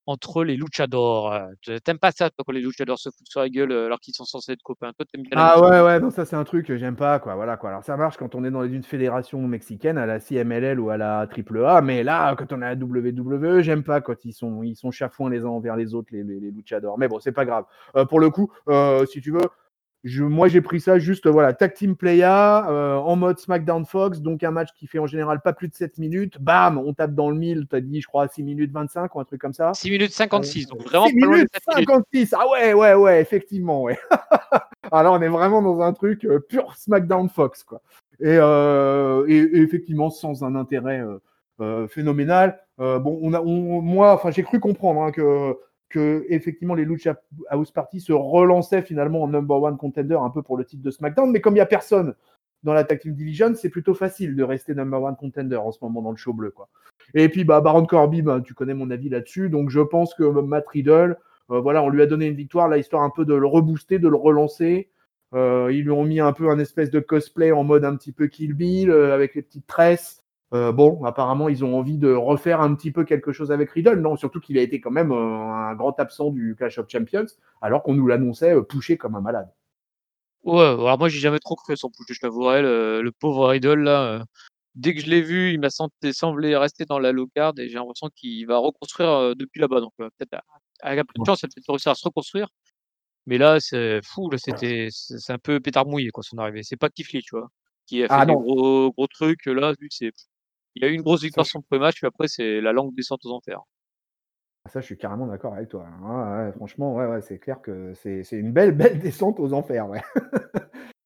[0.07, 1.39] entre les luchadors.
[1.85, 4.25] T'aimes pas ça, toi, quand les luchadors se foutent sur la gueule alors qu'ils sont
[4.25, 4.93] censés être copains?
[4.97, 7.35] Toi, t'aimes bien Ah ouais, ouais, non, ça c'est un truc que j'aime pas, quoi.
[7.35, 7.71] Voilà, quoi.
[7.71, 10.97] Alors ça marche quand on est dans une fédération mexicaine, à la CMLL ou à
[10.97, 14.63] la AAA, mais là, quand on est à la WWE, j'aime pas quand ils sont,
[14.63, 16.99] ils sont chafouins les uns envers les autres, les, les, luchadors.
[16.99, 17.65] Mais bon, c'est pas grave.
[18.09, 18.51] pour le coup,
[19.07, 19.49] si tu veux,
[20.05, 24.43] moi, j'ai pris ça juste, voilà, tag team playa euh, en mode SmackDown Fox, donc
[24.43, 26.41] un match qui fait en général pas plus de 7 minutes.
[26.41, 29.21] Bam, on tape dans le 1000, tu as dit, je crois, 6 minutes 25 ou
[29.21, 29.75] un truc comme ça.
[29.75, 33.99] 6 minutes 56, donc vraiment 6 minutes 56, ah ouais, ouais, ouais, effectivement, ouais.
[34.93, 37.83] Alors, on est vraiment dans un truc euh, pur SmackDown Fox, quoi.
[38.21, 41.03] Et, euh, et, effectivement, sans un intérêt
[41.89, 42.59] phénoménal.
[42.79, 45.55] bon, on a, moi, enfin, j'ai cru comprendre hein, que
[45.91, 50.43] que effectivement les Lucha House Party se relançaient finalement en number one contender un peu
[50.43, 52.15] pour le titre de SmackDown, mais comme il n'y a personne
[52.63, 55.79] dans la Tag Team Division, c'est plutôt facile de rester number one contender en ce
[55.83, 56.55] moment dans le show bleu.
[57.15, 60.23] Et puis bah, Baron Corby, bah, tu connais mon avis là-dessus, donc je pense que
[60.23, 61.17] Matt Riddle,
[61.51, 63.99] euh, voilà, on lui a donné une victoire, là, histoire un peu de le rebooster,
[63.99, 64.91] de le relancer.
[65.35, 68.13] Euh, ils lui ont mis un peu un espèce de cosplay en mode un petit
[68.13, 70.23] peu Kill Bill, euh, avec les petites tresses.
[70.53, 74.01] Euh, bon, apparemment, ils ont envie de refaire un petit peu quelque chose avec Riddle.
[74.01, 77.27] Non, surtout qu'il a été quand même euh, un grand absent du Clash of Champions,
[77.61, 79.49] alors qu'on nous l'annonçait euh, poussé comme un malade.
[80.43, 82.63] Ouais, alors moi, j'ai jamais trop cru son push, je t'avouerai.
[82.63, 84.25] Le, pauvre Riddle, là,
[84.75, 87.75] dès que je l'ai vu, il m'a semblé rester dans la low card et j'ai
[87.75, 89.81] l'impression qu'il va reconstruire depuis là-bas.
[89.81, 90.43] Donc, peut-être
[90.81, 92.49] avec un peu de chance, il va peut-être réussir à se reconstruire.
[93.27, 96.63] Mais là, c'est fou, là, c'était, c'est un peu pétard mouillé, quoi, son arrivée.
[96.63, 97.51] C'est pas Kifli, tu vois,
[97.87, 99.45] qui a fait ah, des gros, gros trucs.
[99.45, 100.11] Là, lui, c'est
[100.75, 102.73] il y a eu une grosse victoire sur le premier match, puis après, c'est la
[102.73, 103.61] langue descente aux enfers.
[104.65, 105.87] Ah, ça, je suis carrément d'accord avec toi.
[105.87, 106.53] Hein.
[106.53, 109.89] franchement, ouais, ouais, c'est clair que c'est une belle, belle descente aux enfers.
[109.89, 110.03] Ouais.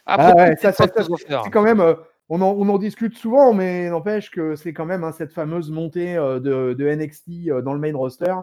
[0.06, 1.80] ah, ça, c'est quand même.
[1.80, 1.94] Euh,
[2.28, 5.70] on, en, on, en, discute souvent, mais n'empêche que c'est quand même hein, cette fameuse
[5.70, 8.34] montée euh, de, de, NXT euh, dans le main roster.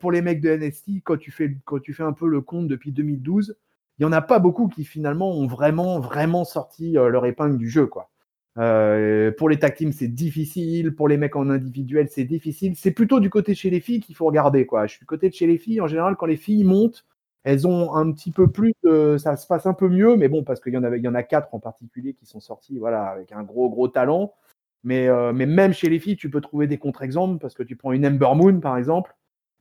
[0.00, 2.68] pour les mecs de NXT, quand tu, fais, quand tu fais un peu le compte
[2.68, 3.56] depuis 2012,
[3.98, 7.68] il n'y en a pas beaucoup qui finalement ont vraiment, vraiment sorti leur épingle du
[7.68, 7.86] jeu.
[7.86, 8.11] quoi.
[8.58, 10.94] Euh, pour les tag teams, c'est difficile.
[10.94, 12.76] Pour les mecs en individuel, c'est difficile.
[12.76, 14.66] C'est plutôt du côté chez les filles qu'il faut regarder.
[14.66, 14.86] Quoi.
[14.86, 15.80] Je suis du côté de chez les filles.
[15.80, 17.06] En général, quand les filles montent,
[17.44, 18.74] elles ont un petit peu plus.
[19.18, 20.16] ça se passe un peu mieux.
[20.16, 22.78] Mais bon, parce qu'il y, en y en a quatre en particulier qui sont sortis
[22.78, 24.34] voilà, avec un gros, gros talent.
[24.84, 27.38] Mais, euh, mais même chez les filles, tu peux trouver des contre-exemples.
[27.40, 29.16] Parce que tu prends une Ember Moon, par exemple.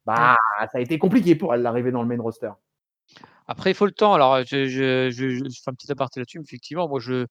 [0.05, 2.51] bah, ça a été compliqué pour elle d'arriver dans le main roster.
[3.47, 4.13] Après, il faut le temps.
[4.13, 6.39] Alors, je, je fais un petit aparté là-dessus.
[6.41, 7.25] Effectivement, moi, je,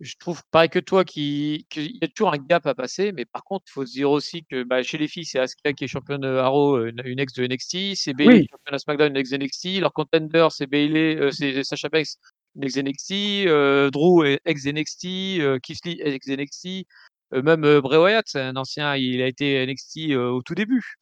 [0.00, 3.42] je trouve pareil que toi qu'il y a toujours un gap à passer, mais par
[3.44, 5.88] contre, il faut se dire aussi que bah, chez les filles, c'est Asuka qui est
[5.88, 8.38] championne de Haro, une, ex de NXT, c'est Bailey Oui.
[8.40, 11.64] qui est championne de SmackDown, une ex de NXT, leur contender c'est Bailey, euh, c'est
[11.64, 12.06] Sasha Banks,
[12.54, 13.12] une ex NXT,
[13.48, 16.86] euh, Drew est ex NXT, euh, ex NXT,
[17.34, 20.54] euh, même euh, Bray Wyatt, c'est un ancien, il a été NXT euh, au tout
[20.54, 20.94] début.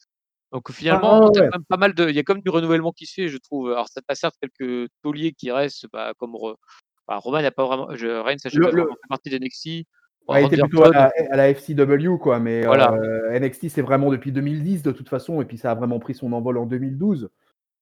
[0.53, 1.49] Donc finalement, Ah, ouais.
[1.51, 3.71] même pas mal de, il y a comme du renouvellement qui se fait, je trouve.
[3.73, 6.35] Alors ça t'as certes quelques tauliers qui restent, bah, comme
[7.09, 9.87] Ro- Roman n'a pas vraiment, je, Reigns jamais Le- le- fait partie d'NXT.
[10.29, 12.41] Ouais, il était plutôt à la, à la FCW, quoi.
[12.41, 12.93] Mais Voilà.
[12.93, 15.41] euh, NXT, c'est vraiment depuis 2010, de toute façon.
[15.41, 17.31] Et puis, ça a vraiment pris son envol en 2012.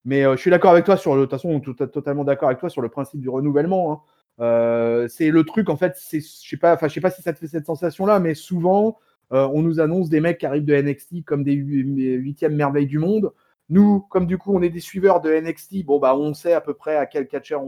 [0.05, 1.23] Mais euh, je suis d'accord avec toi sur le.
[1.23, 3.93] De toute façon, tout- totalement d'accord avec toi sur le principe du renouvellement.
[3.93, 4.01] hein.
[4.41, 7.33] Euh, c'est le truc, en fait, je sais pas, enfin, je sais pas si ça
[7.33, 8.99] te fait cette sensation-là, mais souvent,
[9.31, 12.99] on nous annonce des mecs qui arrivent de NXT comme des hu- huitièmes merveilles du
[12.99, 13.33] monde.
[13.71, 16.61] Nous, comme du coup, on est des suiveurs de NXT, bon, bah, on sait à
[16.61, 17.63] peu près à quel catcher on,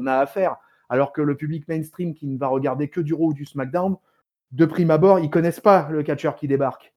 [0.00, 0.56] on a affaire.
[0.88, 3.96] Alors que le public mainstream qui ne va regarder que du Raw ou du SmackDown,
[4.52, 6.94] de prime abord, ils connaissent pas le catcheur qui débarque.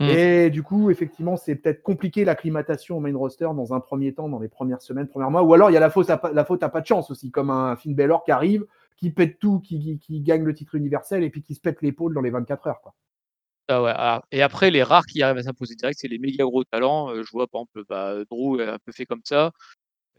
[0.00, 0.08] Mm.
[0.08, 4.28] Et du coup, effectivement, c'est peut-être compliqué l'acclimatation au main roster dans un premier temps,
[4.28, 5.42] dans les premières semaines, premiers mois.
[5.42, 7.10] Ou alors, il y a la faute à, pas- la faute à pas de chance
[7.10, 10.54] aussi, comme un Finn Balor qui arrive, qui pète tout, qui, qui, qui gagne le
[10.54, 12.80] titre universel et puis qui se pète l'épaule dans les 24 heures.
[12.80, 12.94] Quoi.
[13.68, 16.44] Ah ouais, ah, et après, les rares qui arrivent à s'imposer direct, c'est les méga
[16.44, 17.10] gros talents.
[17.10, 19.52] Euh, je vois par exemple bah, Drew est un peu fait comme ça.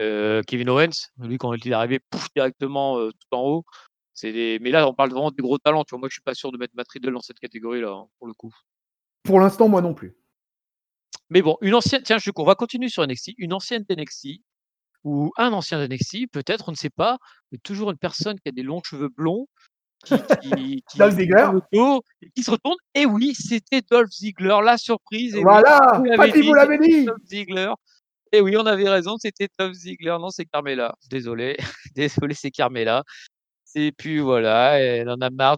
[0.01, 3.65] Euh, Kevin Owens, lui, quand il est arrivé, pouf, directement euh, tout en haut.
[4.13, 4.59] C'est des...
[4.61, 5.83] Mais là, on parle vraiment des gros talents.
[5.83, 8.07] Tu vois, moi, je suis pas sûr de mettre Matt Riddle dans cette catégorie-là, hein,
[8.17, 8.53] pour le coup.
[9.23, 10.17] Pour l'instant, moi non plus.
[11.29, 13.31] Mais bon, une ancienne, tiens, je, on va continuer sur NXT.
[13.37, 14.41] Une ancienne d'NXT
[15.03, 17.17] ou un ancien d'NXT, peut-être, on ne sait pas,
[17.51, 19.47] mais toujours une personne qui a des longs cheveux blonds,
[20.03, 21.47] qui, qui, qui Dolph Ziggler
[22.35, 22.75] qui se retourne.
[22.93, 25.35] Et oui, c'était Dolph Ziggler, la surprise.
[25.35, 27.73] Et oui, voilà vous l'avez dit, vous l'avez c'était dit Dolph Ziggler.
[28.33, 30.17] Et oui, on avait raison, c'était Dolph Ziggler.
[30.19, 30.95] Non, c'est Carmela.
[31.09, 31.57] Désolé,
[31.95, 33.03] désolé, c'est Carmela.
[33.75, 35.57] Et puis voilà, elle en a marre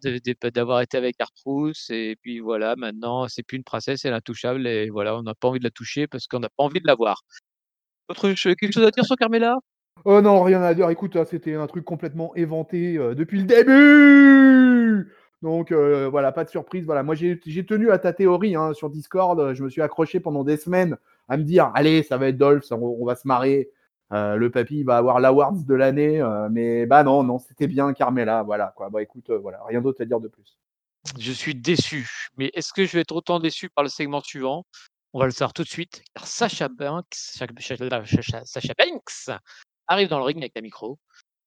[0.53, 1.89] d'avoir été avec Artrousse.
[1.89, 4.67] Et puis voilà, maintenant, c'est plus une princesse, elle est intouchable.
[4.67, 6.87] Et voilà, on n'a pas envie de la toucher parce qu'on n'a pas envie de
[6.87, 7.21] la voir.
[8.09, 9.55] Autre chose, quelque chose à dire sur Carmela?
[10.05, 10.89] Oh non, rien à dire.
[10.89, 15.11] Écoute, c'était un truc complètement éventé euh, depuis le début.
[15.43, 16.85] Donc euh, voilà, pas de surprise.
[16.85, 19.53] Voilà, moi j'ai tenu à ta théorie hein, sur Discord.
[19.53, 22.71] Je me suis accroché pendant des semaines à me dire, allez, ça va être Dolph,
[22.71, 23.69] on, va se marrer.
[24.13, 27.91] Euh, le papy va avoir l'awards de l'année, euh, mais bah non, non, c'était bien
[27.91, 28.41] Carmela.
[28.43, 28.89] Voilà quoi.
[28.89, 30.57] Bah écoute, voilà, rien d'autre à dire de plus.
[31.19, 32.09] Je suis déçu.
[32.37, 34.65] Mais est-ce que je vais être autant déçu par le segment suivant?
[35.11, 36.03] On va le savoir tout de suite.
[36.15, 37.13] Car Sacha Banks
[39.87, 40.99] arrive dans le ring avec un micro.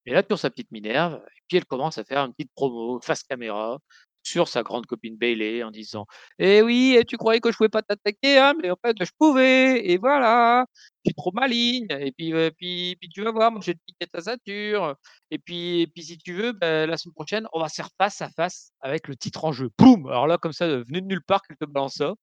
[0.07, 1.15] Et là, sur sa petite Minerve.
[1.15, 3.77] Et puis elle commence à faire une petite promo face caméra
[4.23, 6.05] sur sa grande copine Bailey en disant
[6.39, 9.85] Eh oui, tu croyais que je pouvais pas t'attaquer, hein, mais en fait, je pouvais.
[9.89, 10.65] Et voilà,
[11.05, 11.87] je suis trop maligne.
[11.89, 14.95] Et puis, puis, puis tu vas voir, moi, je vais te ta ceinture.
[15.29, 17.89] Et puis, et puis si tu veux, ben, la semaine prochaine, on va se faire
[17.97, 19.69] face à face avec le titre en jeu.
[19.77, 22.13] Boum Alors là, comme ça, euh, venu de nulle part, qu'elle te balance ça.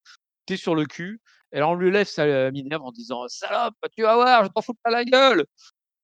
[0.46, 1.20] T'es sur le cul.
[1.52, 4.50] Et là, on lui lève sa euh, Minerve en disant Salope, tu vas voir, je
[4.50, 5.46] t'en fous pas la gueule.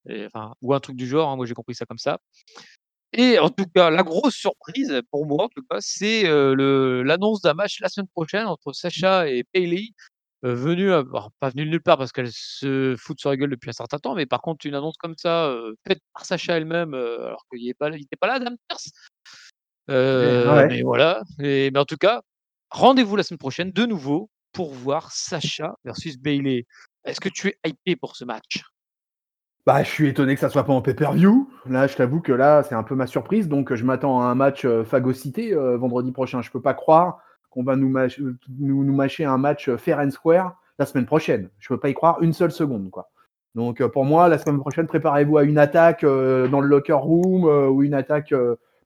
[0.08, 2.18] Et, enfin, ou un truc du genre, hein, moi j'ai compris ça comme ça.
[3.12, 7.40] Et en tout cas, la grosse surprise pour moi, en tout cas, c'est euh, l'annonce
[7.42, 9.88] d'un match la semaine prochaine entre Sacha et Bailey,
[10.44, 13.36] euh, venu, à- alors, pas venu de nulle part parce qu'elle se fout de sa
[13.36, 16.24] gueule depuis un certain temps, mais par contre une annonce comme ça, euh, faite par
[16.24, 18.90] Sacha elle-même, alors qu'il n'était pas, là- pas Dame Pierce.
[19.88, 20.68] Ouais.
[20.68, 21.22] Mais voilà.
[21.40, 22.22] Et, mais en tout cas,
[22.70, 26.64] rendez-vous la semaine prochaine de nouveau pour voir Sacha versus Bailey.
[27.04, 28.62] Est-ce que tu es hypé pour ce match?
[29.66, 31.48] Bah, je suis étonné que ça soit pas en pay-per-view.
[31.66, 33.48] Là, je t'avoue que là, c'est un peu ma surprise.
[33.48, 36.40] Donc, je m'attends à un match euh, phagocyté euh, vendredi prochain.
[36.40, 37.18] Je peux pas croire
[37.50, 38.20] qu'on va nous, mâch-
[38.58, 41.50] nous, mâcher un match euh, fair and square la semaine prochaine.
[41.58, 43.10] Je peux pas y croire une seule seconde, quoi.
[43.54, 47.82] Donc, pour moi, la semaine prochaine, préparez-vous à une attaque dans le locker room ou
[47.82, 48.32] une attaque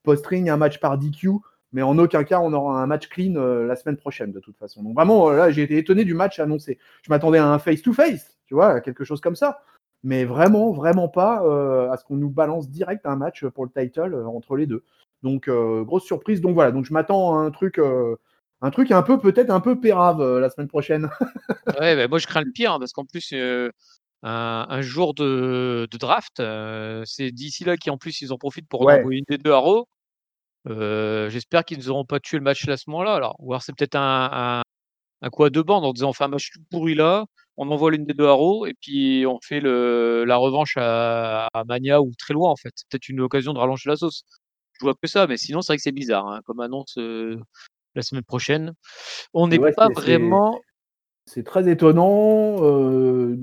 [0.01, 1.29] post-ring, un match par DQ.
[1.71, 4.81] Mais en aucun cas, on aura un match clean la semaine prochaine, de toute façon.
[4.81, 6.79] Donc, vraiment, là, j'ai été étonné du match annoncé.
[7.03, 9.59] Je m'attendais à un face-to-face, tu vois, quelque chose comme ça
[10.05, 13.71] mais vraiment, vraiment pas euh, à ce qu'on nous balance direct un match pour le
[13.71, 14.83] title euh, entre les deux.
[15.23, 16.41] Donc euh, grosse surprise.
[16.41, 17.79] Donc voilà, donc je m'attends à un truc,
[18.61, 21.09] un truc un peu peut-être un peu pérave la semaine prochaine.
[21.79, 23.71] Ouais, bah, moi je crains le pire hein, parce qu'en plus un,
[24.21, 26.41] un jour de, de draft,
[27.05, 29.03] c'est d'ici là qui en plus ils en profitent pour Ouais.
[29.09, 29.87] une des deux à Raw.
[30.67, 33.15] J'espère qu'ils ne nous auront pas tué le match là à ce moment-là.
[33.15, 34.61] Alors, ou alors c'est peut-être un, un,
[35.23, 37.25] un coup à deux bandes en disant on fait un match tout pourri là,
[37.57, 41.63] on envoie l'une des deux Raw et puis on fait le, la revanche à, à
[41.63, 42.71] Mania ou très loin en fait.
[42.75, 44.23] C'est peut-être une occasion de rallonger la sauce.
[44.79, 47.39] Je vois que ça, mais sinon c'est vrai que c'est bizarre hein, comme annonce euh,
[47.95, 48.73] la semaine prochaine.
[49.33, 50.59] On n'est Ouais, pas vraiment
[51.25, 53.35] c'est très étonnant, euh,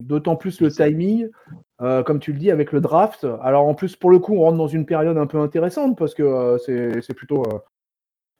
[0.00, 1.28] d'autant plus le timing,
[1.82, 3.26] euh, comme tu le dis, avec le draft.
[3.42, 6.14] Alors en plus, pour le coup, on rentre dans une période un peu intéressante parce
[6.14, 7.42] que c'est plutôt,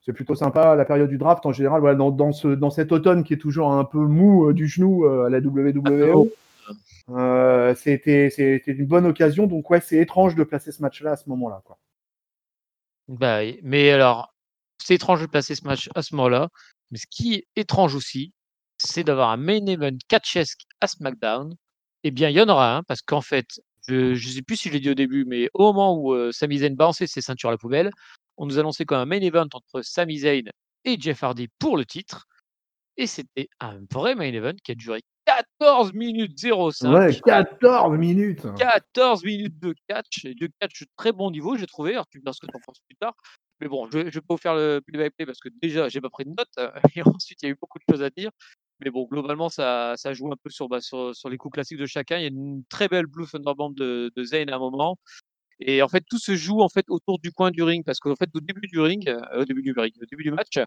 [0.08, 1.82] c'est plutôt sympa la période du draft en général.
[1.82, 4.66] Voilà, dans, dans, ce, dans cet automne qui est toujours un peu mou euh, du
[4.66, 6.30] genou euh, à la WWE.
[7.10, 9.46] Euh, c'était c'était une bonne occasion.
[9.46, 11.60] Donc ouais, c'est étrange de placer ce match-là à ce moment-là.
[11.62, 11.76] Quoi.
[13.08, 14.32] Bah, mais alors,
[14.78, 16.48] c'est étrange de placer ce match à ce moment-là.
[16.90, 18.32] Mais ce qui est étrange aussi,
[18.78, 21.54] c'est d'avoir un main event catchesque à SmackDown.
[22.02, 24.68] Eh bien, il y en aura un, parce qu'en fait, je ne sais plus si
[24.68, 27.52] je l'ai dit au début, mais au moment où Sami Zayn balançait ses ceintures à
[27.52, 27.90] la poubelle,
[28.38, 30.44] on nous annonçait comme un main event entre Sami Zayn
[30.84, 32.26] et Jeff Hardy pour le titre.
[32.96, 36.92] Et c'était un vrai main event qui a duré 14 minutes 05.
[36.92, 38.46] Ouais, 14 minutes.
[38.58, 41.92] 14 minutes de catch, et de catch très bon niveau, j'ai trouvé.
[41.92, 43.14] Alors, tu me diras ce que tu en penses plus tard.
[43.60, 46.10] Mais bon, je ne vais pas vous faire le play-by-play parce que déjà, j'ai pas
[46.10, 46.48] pris de notes.
[46.58, 48.30] euh, Et ensuite, il y a eu beaucoup de choses à dire.
[48.80, 51.78] Mais bon, globalement, ça, ça joue un peu sur, bah, sur, sur les coups classiques
[51.78, 52.18] de chacun.
[52.18, 54.96] Il y a une très belle Blue Thunderbomb de, de Zayn à un moment.
[55.60, 58.14] Et en fait, tout se joue en fait autour du coin du ring parce qu'en
[58.16, 60.58] fait, au début du ring, euh, au début du ring, au début du match,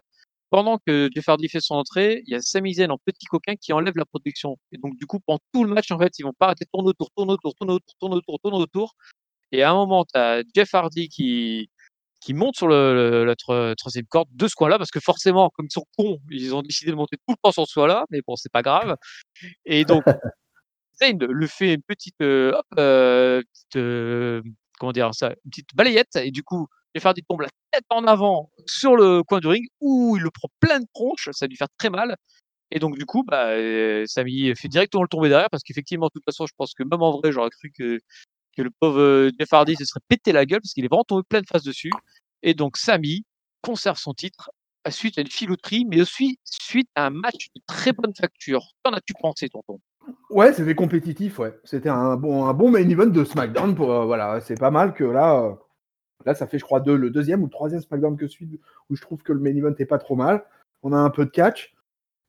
[0.50, 3.54] pendant que Jeff Hardy fait son entrée, il y a Sami Zayn en petit coquin
[3.56, 4.58] qui enlève la protection.
[4.70, 6.70] Et donc, du coup, pendant tout le match, en fait, ils vont pas arrêter de
[6.70, 8.94] tourner autour, tourner autour, tourner autour, tourner autour, tourner autour.
[9.50, 11.70] Et à un moment, tu as Jeff Hardy qui,
[12.20, 15.48] qui monte sur le, le- la tro- troisième corde de ce coin-là, parce que forcément,
[15.54, 18.04] comme ils sont cons, ils ont décidé de monter tout le temps sur ce coin-là,
[18.10, 18.96] mais bon, c'est pas grave.
[19.64, 20.02] Et donc,
[21.00, 24.42] Zayn le fait une petite, euh, hop, euh, petite, euh,
[24.82, 28.04] comment dire ça, une petite balayette, et du coup, Jeff Hardy tombe la tête en
[28.04, 31.54] avant sur le coin du ring, où il le prend plein de tronches, ça lui
[31.54, 32.16] faire très mal.
[32.72, 36.24] Et donc, du coup, bah, euh, fait directement le tomber derrière, parce qu'effectivement, de toute
[36.24, 38.00] façon, je pense que même en vrai, j'aurais cru que,
[38.56, 41.04] que le pauvre euh, Jeff Hardy se serait pété la gueule, parce qu'il est vraiment
[41.04, 41.92] tombé plein de face dessus.
[42.42, 43.24] Et donc, Sami
[43.60, 44.50] conserve son titre
[44.90, 48.72] suite à une filouterie, mais aussi suite à un match de très bonne facture.
[48.82, 49.78] Qu'en as-tu pensé, tonton?
[50.30, 51.54] Ouais, c'était compétitif, ouais.
[51.64, 53.74] C'était un bon, un bon main event de SmackDown.
[53.74, 55.52] Pour, euh, voilà, c'est pas mal que là, euh,
[56.24, 58.60] là, ça fait, je crois, le deuxième ou le troisième SmackDown que suit
[58.90, 60.44] où je trouve que le main event est pas trop mal.
[60.82, 61.74] On a un peu de catch.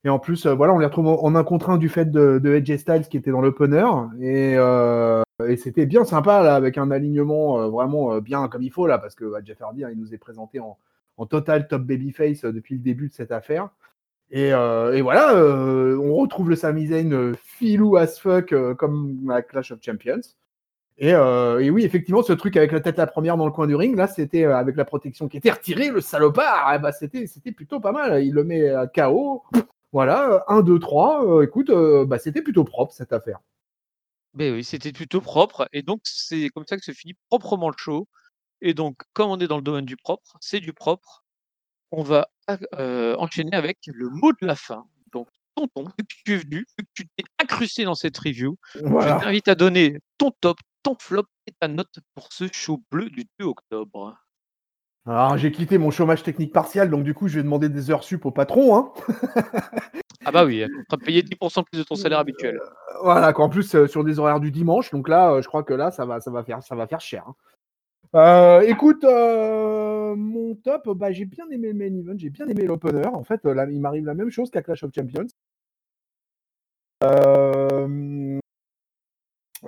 [0.04, 2.40] Et en plus, euh, voilà, on les retrouve en un contre un du fait de,
[2.40, 3.86] de AJ Styles qui était dans l'opener.
[4.20, 4.56] Et,
[5.48, 9.16] et c'était bien sympa, là, avec un alignement vraiment bien comme il faut, là, parce
[9.16, 10.78] que bah, Jeff Hardy, hein, il nous est présenté en,
[11.18, 13.70] en total top babyface depuis le début de cette affaire.
[14.30, 19.42] Et, euh, et voilà, euh, on retrouve le Sami euh, filou as fuck comme à
[19.42, 20.22] Clash of Champions.
[20.98, 21.16] Et,
[21.70, 24.08] oui, effectivement, ce truc avec la tête la première dans le coin du ring, là,
[24.08, 28.24] c'était avec la protection qui était retirée, le salopard, eh ben, c'était, plutôt pas mal.
[28.24, 29.44] Il le met à KO.
[29.92, 31.44] Voilà, 1, 2, 3.
[31.44, 31.72] écoute,
[32.08, 33.40] bah, c'était plutôt propre cette affaire.
[34.34, 35.68] Ben oui, c'était plutôt propre.
[35.74, 38.08] Et donc, c'est comme ça que se finit proprement le show.
[38.62, 41.24] Et donc, comme on est dans le domaine du propre, c'est du propre.
[41.92, 42.30] On va
[42.80, 44.86] euh, enchaîner avec le mot de la fin.
[45.12, 48.58] Donc, tonton, vu que tu es venu, vu que tu t'es incrusté dans cette review,
[48.76, 48.82] je
[49.24, 53.26] t'invite à donner ton top, ton flop et ta note pour ce show bleu du
[53.40, 54.18] 2 octobre.
[55.06, 58.06] Alors, j'ai quitté mon chômage technique partiel, donc du coup, je vais demander des heures
[58.06, 58.78] sup au patron.
[58.78, 58.92] Hein.
[60.26, 62.58] Ah bah oui, tu vas payer 10% plus de ton salaire habituel.
[63.02, 65.74] Voilà, qu'en plus euh, sur des horaires du dimanche, donc là, euh, je crois que
[65.74, 67.26] là, ça va, ça va faire, ça va faire cher.
[67.28, 67.36] hein.
[68.16, 72.64] Euh, écoute, euh, mon top, bah, j'ai bien aimé le main event, j'ai bien aimé
[72.66, 73.08] l'opener.
[73.08, 75.28] En fait, euh, là, il m'arrive la même chose qu'à Clash of Champions.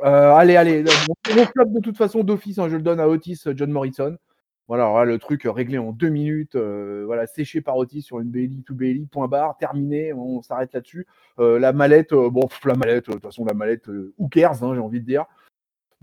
[0.03, 1.15] Allez, allez, le- mon,
[1.65, 4.15] de toute façon d'office, hein, je le donne à Otis John Morrison.
[4.67, 8.63] Voilà, alors le truc réglé en deux minutes, voilà, séché par Otis sur une belly
[8.63, 11.07] to belly, point barre, terminé, on s'arrête là-dessus.
[11.37, 15.01] La mallette, bon, la mallette, de toute façon, la mallette, who cares, hein, j'ai envie
[15.01, 15.25] de dire.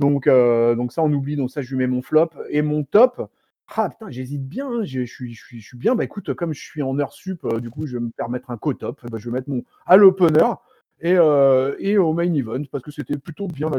[0.03, 2.31] Donc, euh, donc ça, on oublie, donc ça, je lui mets mon flop.
[2.51, 3.31] Et mon top,
[3.77, 5.95] ah putain, j'hésite bien, hein, je suis, je, suis, je suis bien.
[5.95, 8.51] Bah écoute, comme je suis en heure sup, euh, du coup, je vais me permettre
[8.51, 9.01] un co-top.
[9.11, 10.45] Bah, je vais mettre mon à l'opener
[11.01, 13.71] et, euh, et au main event parce que c'était plutôt bien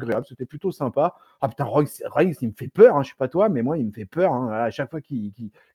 [0.00, 1.14] agréable, c'était plutôt sympa.
[1.40, 3.86] Ah putain, Reigns, il me fait peur, hein, je sais pas toi, mais moi, il
[3.86, 4.32] me fait peur.
[4.34, 4.50] hein.
[4.52, 5.32] À chaque fois qu'il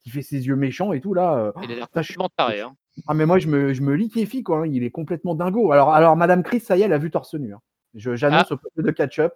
[0.08, 1.52] fait ses yeux méchants et tout, là.
[1.64, 2.62] Il a l'air putain, je suis- complètement taré.
[2.62, 2.76] Hein.
[3.08, 4.68] ah, mais moi, je me, je me liquéfie, quoi.
[4.68, 5.72] Il est complètement dingo.
[5.72, 7.54] Alors, alors Madame Chris, ça y est, elle a vu torse nu.
[7.96, 9.34] J'annonce au peuple de catch-up.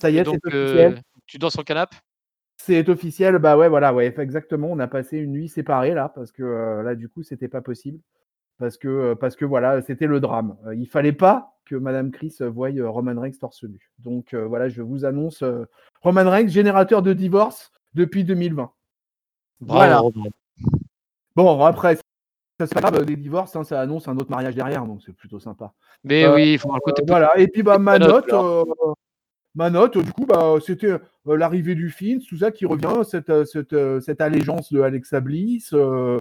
[0.00, 1.02] Ça y est, c'est officiel.
[1.26, 1.96] tu dors sur le canapé?
[2.56, 4.68] C'est officiel, bah ouais, voilà, ouais, exactement.
[4.70, 7.98] On a passé une nuit séparée là, parce que là, du coup, c'était pas possible.
[8.58, 10.56] Parce que, parce que voilà, c'était le drame.
[10.76, 13.90] Il fallait pas que Madame Chris voie Roman Reigns torse nu.
[13.98, 15.64] Donc euh, voilà, je vous annonce euh,
[16.02, 18.70] Roman Reigns, générateur de divorce depuis 2020.
[19.60, 20.02] Voilà.
[21.36, 21.96] Bon, après,
[22.60, 25.40] ça pas grave, des divorces, hein, ça annonce un autre mariage derrière, donc c'est plutôt
[25.40, 25.72] sympa.
[26.04, 27.36] Mais Euh, oui, il faut voir le côté voilà.
[27.38, 28.30] Et puis bah ma note,
[29.54, 30.98] ma note, du coup, bah c'était euh,
[31.36, 35.20] l'arrivée du film, tout ça qui revient, cette, euh, cette, euh, cette allégeance de Alexa
[35.20, 35.72] Bliss.
[35.72, 36.18] euh,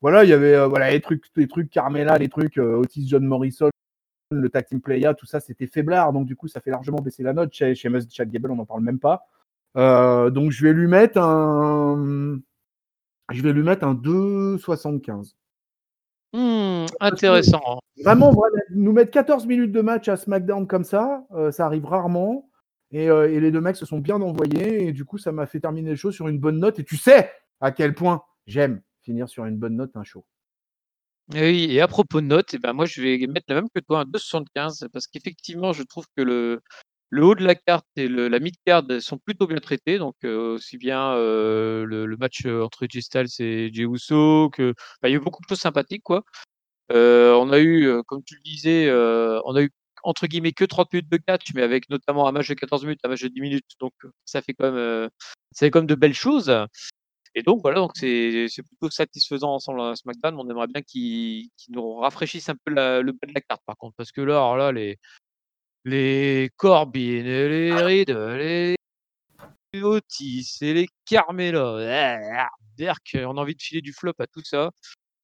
[0.00, 3.70] voilà, il y avait voilà les trucs, les trucs Carmela, les trucs Otis John Morrison,
[4.30, 6.12] le tag team playa, tout ça, c'était faiblard.
[6.12, 7.52] Donc du coup, ça fait largement baisser la note.
[7.52, 9.26] Chez, chez Chad Gable, on n'en parle même pas.
[9.74, 12.38] donc je vais lui mettre un,
[13.32, 15.34] je vais lui mettre un 2,75.
[16.32, 17.80] Mmh, intéressant.
[18.04, 18.32] Vraiment,
[18.70, 22.48] nous mettre 14 minutes de match à SmackDown comme ça, ça arrive rarement.
[22.94, 24.88] Euh, et, les deux mecs se sont bien envoyés.
[24.88, 26.78] Et du coup, ça m'a fait terminer les show sur une bonne note.
[26.78, 30.24] Et tu sais à quel point j'aime finir sur une bonne note un show.
[31.34, 33.80] Oui, et à propos de notes, eh ben moi je vais mettre la même que
[33.80, 36.62] toi, un 2,75, parce qu'effectivement, je trouve que le,
[37.10, 40.54] le haut de la carte et le, la mid-card sont plutôt bien traités, donc euh,
[40.54, 44.72] aussi bien euh, le, match entre Styles et Jey Uso que
[45.02, 46.22] il y a eu beaucoup de choses sympathiques quoi.
[46.90, 48.90] on a eu, comme tu le disais,
[49.44, 49.70] on a eu
[50.08, 53.00] entre guillemets que 30 minutes de catch, mais avec notamment un match de 14 minutes,
[53.04, 53.92] un match de 10 minutes, donc
[54.24, 55.10] ça fait quand même,
[55.52, 56.52] ça fait de belles choses.
[57.34, 60.34] Et donc voilà, donc c'est plutôt satisfaisant ensemble à SmackDown.
[60.38, 63.94] On aimerait bien qu'ils nous rafraîchissent un peu le bas de la carte par contre,
[63.96, 64.96] parce que là, alors les
[65.84, 67.84] les Corbin, les ah.
[67.84, 68.76] Reed, les
[69.82, 72.48] Otis et les Carmela.
[72.78, 74.70] Berk, on a envie de filer du flop à tout ça.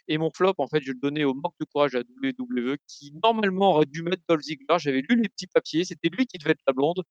[0.08, 3.12] Et mon flop, en fait, je le donnais au manque de courage à WWE, qui
[3.22, 4.76] normalement aurait dû mettre Dolph Ziggler.
[4.78, 7.02] J'avais lu les petits papiers, c'était lui qui devait être la blonde.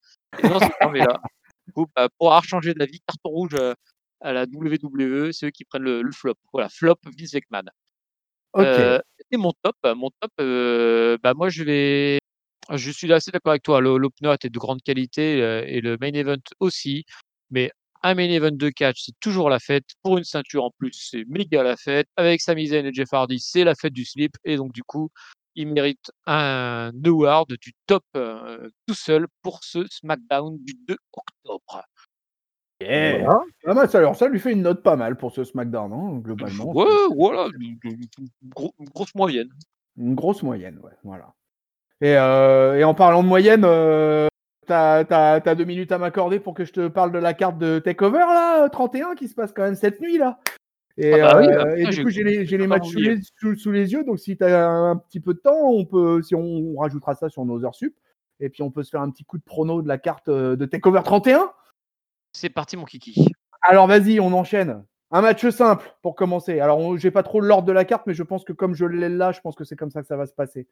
[0.44, 1.22] Et non, c'est Carmela.
[1.74, 1.88] Pour
[2.20, 3.56] avoir changé d'avis, carton rouge
[4.22, 6.36] à, la WWE, c'est eux qui prennent le, flop.
[6.52, 7.70] Voilà, flop Vince McMahon.
[8.58, 9.00] Euh,
[9.32, 12.20] et mon top, mon top, euh, bah moi je vais
[12.72, 13.82] je suis assez d'accord avec toi.
[13.82, 17.06] L'opener était de grande qualité euh, et le main event aussi.
[17.50, 17.72] Mais
[18.04, 19.86] un main event de catch, c'est toujours la fête.
[20.04, 22.08] Pour une ceinture en plus, c'est méga la fête.
[22.18, 24.34] Avec Sami Zayn et Jeff Hardy, c'est la fête du slip.
[24.44, 25.10] Et donc, du coup,
[25.56, 31.84] il mérite un award du top euh, tout seul pour ce SmackDown du 2 octobre.
[32.82, 33.30] Yeah.
[33.66, 36.74] Ah, ça, ça lui fait une note pas mal pour ce SmackDown, hein, globalement.
[36.74, 36.86] Ouais,
[37.16, 37.78] voilà, une,
[38.94, 39.50] grosse moyenne.
[39.96, 41.34] Une grosse moyenne, ouais, voilà.
[42.04, 44.28] Euh, et, en parlant de moyenne, euh,
[44.66, 47.80] t'as as, deux minutes à m'accorder pour que je te parle de la carte de
[47.80, 50.40] Takeover là, 31 qui se passe quand même cette nuit là.
[50.98, 54.38] Et, ah bah euh, bah, du coup, j'ai les, matchs sous les, yeux, donc si
[54.38, 57.66] tu as un petit peu de temps, on peut, si on, rajoutera ça sur nos
[57.66, 57.96] heures sup,
[58.40, 60.66] et puis on peut se faire un petit coup de prono de la carte de
[60.66, 61.52] Takeover 31.
[62.32, 63.28] C'est parti, mon kiki.
[63.62, 64.84] Alors vas-y, on enchaîne.
[65.16, 66.60] Un match simple pour commencer.
[66.60, 69.10] Alors, j'ai pas trop l'ordre de la carte, mais je pense que comme je l'ai
[69.10, 70.68] là, je pense que c'est comme ça que ça va se passer.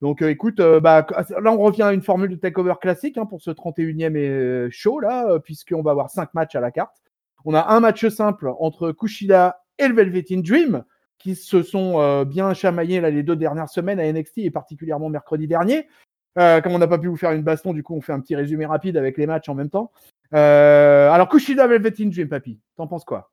[0.00, 1.06] Donc euh, écoute, euh, bah,
[1.42, 5.00] là on revient à une formule de takeover classique hein, pour ce 31e euh, show
[5.00, 7.02] là, puisqu'on va avoir 5 matchs à la carte.
[7.44, 10.84] On a un match simple entre Kushida et le Velvet in Dream,
[11.18, 15.46] qui se sont bien chamaillés là, les deux dernières semaines à NXT et particulièrement mercredi
[15.46, 15.86] dernier.
[16.34, 18.34] comme on n'a pas pu vous faire une baston, du coup on fait un petit
[18.34, 19.92] résumé rapide avec les matchs en même temps.
[20.32, 23.30] alors Kushida Velvet in Dream, papy, t'en penses quoi?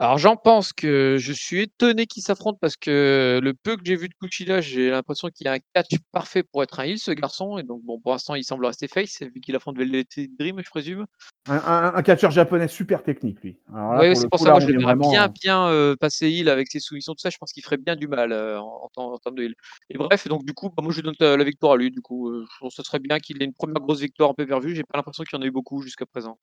[0.00, 3.96] Alors j'en pense que je suis étonné qu'ils s'affrontent parce que le peu que j'ai
[3.96, 7.10] vu de Kuchida, j'ai l'impression qu'il a un catch parfait pour être un heal ce
[7.10, 10.06] garçon et donc bon pour l'instant il semble rester face vu qu'il affronte Velvet
[10.38, 11.06] Dream je présume.
[11.48, 13.58] Un, un, catcheur japonais super technique lui.
[13.72, 16.78] Oui c'est pour ça que je l'aimerais bien euh, bien euh, passer heal avec ses
[16.78, 19.44] soumissions tout ça, je pense qu'il ferait bien du mal euh, en, en, termes de
[19.44, 19.54] heal.
[19.90, 22.32] Et bref donc du coup bah, moi je donne la, victoire à lui du coup
[22.32, 24.76] je pense que ce serait bien qu'il ait une première grosse victoire un peu pervue,
[24.76, 26.38] j'ai pas l'impression qu'il y en a eu beaucoup jusqu'à présent.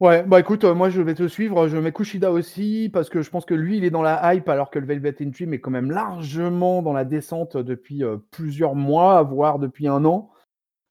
[0.00, 1.66] Ouais, bah écoute, euh, moi je vais te suivre.
[1.66, 4.48] Je mets Kushida aussi parce que je pense que lui, il est dans la hype
[4.48, 8.76] alors que le Velvet Dream est quand même largement dans la descente depuis euh, plusieurs
[8.76, 10.30] mois, voire depuis un an.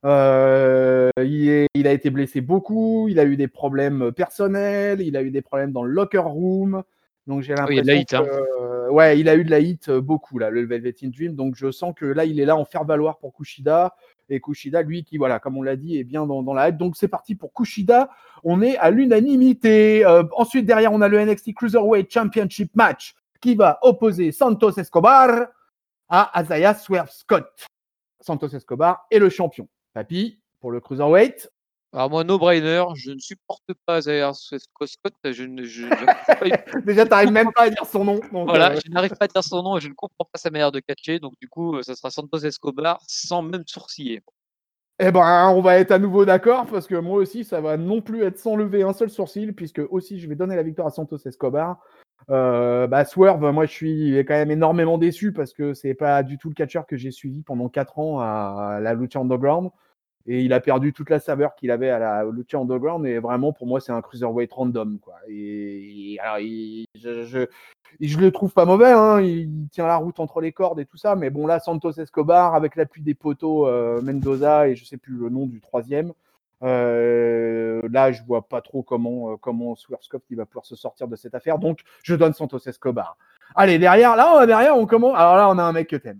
[0.05, 5.31] Euh, il, a été blessé beaucoup, il a eu des problèmes personnels, il a eu
[5.31, 6.83] des problèmes dans le locker room.
[7.27, 8.89] Donc j'ai l'impression il hein.
[8.89, 11.35] ouais, il a eu de la hit beaucoup là, le Velvet in Dream.
[11.35, 13.93] Donc je sens que là, il est là en faire valoir pour Kushida
[14.29, 16.77] et Kushida, lui, qui, voilà, comme on l'a dit, est bien dans, la hype.
[16.77, 18.09] Donc c'est parti pour Kushida.
[18.43, 20.05] On est à l'unanimité.
[20.05, 25.47] Euh, ensuite, derrière, on a le NXT Cruiserweight Championship match qui va opposer Santos Escobar
[26.09, 27.67] à Azaya Swerve Scott.
[28.19, 29.67] Santos Escobar est le champion.
[29.93, 31.51] Papy, pour le Cruiserweight.
[31.97, 35.15] Alors moi, no-brainer, je ne supporte pas Azaya Scott.
[35.23, 35.45] Je,
[36.85, 38.19] Déjà, tu n'arrives même pas à dire son nom.
[38.31, 38.79] voilà, euh.
[38.85, 40.79] je n'arrive pas à dire son nom et je ne comprends pas sa manière de
[40.79, 41.17] catcher.
[41.17, 44.21] Donc du coup, ça sera Santos Escobar sans même sourciller.
[44.99, 48.01] Eh ben, on va être à nouveau d'accord parce que moi aussi, ça va non
[48.01, 50.91] plus être sans lever un seul sourcil puisque aussi, je vais donner la victoire à
[50.91, 51.79] Santos Escobar.
[52.29, 56.37] Euh, bah, Swerve, moi, je suis quand même énormément déçu parce que c'est pas du
[56.37, 59.71] tout le catcher que j'ai suivi pendant 4 ans à la Lucha Underground
[60.27, 63.53] et il a perdu toute la saveur qu'il avait à la Lucha Underground et vraiment
[63.53, 66.37] pour moi c'est un cruiserweight random quoi et, alors
[66.95, 67.47] je,
[67.99, 70.97] je, le trouve pas mauvais hein, il tient la route entre les cordes et tout
[70.97, 74.97] ça mais bon là Santos Escobar avec l'appui des poteaux euh, Mendoza et je sais
[74.97, 76.13] plus le nom du troisième
[76.63, 79.75] euh, là je vois pas trop comment euh, comment
[80.29, 83.17] il va pouvoir se sortir de cette affaire donc je donne Santos Escobar
[83.55, 85.17] Allez, derrière, là, on derrière, on commence.
[85.17, 86.19] Alors là, on a un mec que t'aimes.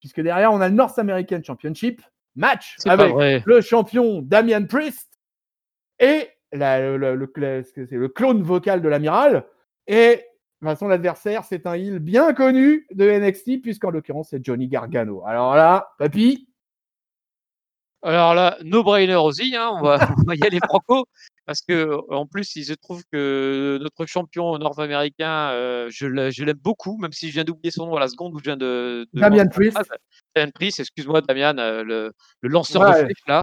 [0.00, 2.02] Puisque derrière, on a le North American Championship
[2.36, 5.08] match avec le champion Damian Priest
[5.98, 9.44] et le, le, le, clone vocal de l'amiral.
[9.86, 10.24] Et
[10.76, 15.22] son adversaire, c'est un heel bien connu de NXT, puisqu'en l'occurrence, c'est Johnny Gargano.
[15.26, 16.48] Alors là, papy.
[18.02, 19.98] Alors là, no-brainer aussi, hein, on, va,
[20.34, 21.06] y aller franco,
[21.46, 26.96] parce que en plus, il se trouve que notre champion nord-américain, euh, je l'aime beaucoup,
[26.98, 29.08] même si je viens d'oublier son nom à la seconde où je viens de.
[29.12, 29.78] Damian Priest.
[30.34, 33.42] Damian Priest, excuse-moi, Damian, euh, le, lanceur de flèche là.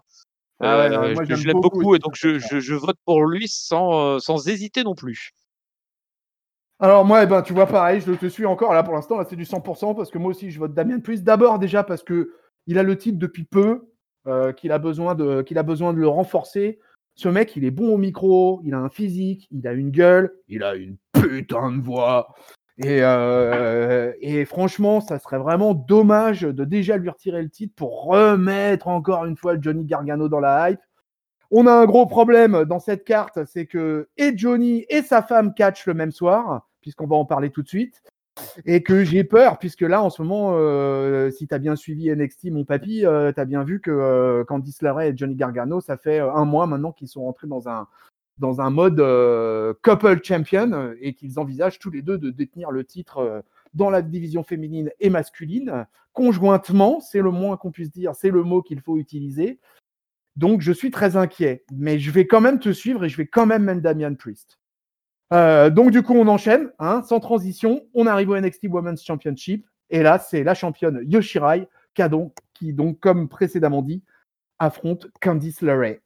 [0.61, 4.85] Ah euh, je, l'aime beaucoup, et donc je, je, vote pour lui sans, sans hésiter
[4.85, 5.31] non plus.
[6.79, 8.73] Alors moi, eh ben, tu vois, pareil, je te suis encore.
[8.73, 11.25] Là, pour l'instant, c'est du 100% parce que moi aussi, je vote Damien Priest.
[11.25, 12.31] D'abord, déjà, parce que
[12.67, 13.89] il a le titre depuis peu,
[14.27, 16.79] euh, qu'il a, besoin de, qu'il a besoin de le renforcer.
[17.15, 20.33] Ce mec, il est bon au micro, il a un physique, il a une gueule,
[20.47, 22.33] il a une putain de voix.
[22.77, 28.03] Et, euh, et franchement, ça serait vraiment dommage de déjà lui retirer le titre pour
[28.03, 30.81] remettre encore une fois Johnny Gargano dans la hype.
[31.51, 35.53] On a un gros problème dans cette carte, c'est que et Johnny et sa femme
[35.53, 38.01] catchent le même soir, puisqu'on va en parler tout de suite.
[38.65, 42.09] Et que j'ai peur, puisque là, en ce moment, euh, si tu as bien suivi
[42.09, 45.79] NXT, mon papy, euh, tu as bien vu que euh, Candice LeRae et Johnny Gargano,
[45.79, 47.87] ça fait un mois maintenant qu'ils sont rentrés dans un,
[48.37, 49.01] dans un mode
[49.83, 54.43] couple champion et qu'ils envisagent tous les deux de détenir le titre dans la division
[54.43, 58.97] féminine et masculine, conjointement, c'est le moins qu'on puisse dire, c'est le mot qu'il faut
[58.97, 59.59] utiliser.
[60.35, 61.63] Donc, je suis très inquiet.
[61.73, 64.57] Mais je vais quand même te suivre et je vais quand même mettre Damian Priest.
[65.33, 67.85] Euh, donc, du coup, on enchaîne, hein, sans transition.
[67.93, 69.65] On arrive au NXT Women's Championship.
[69.89, 71.67] Et là, c'est la championne Yoshirai
[72.53, 74.03] qui, donc, comme précédemment dit,
[74.59, 75.99] affronte Candice LeRae.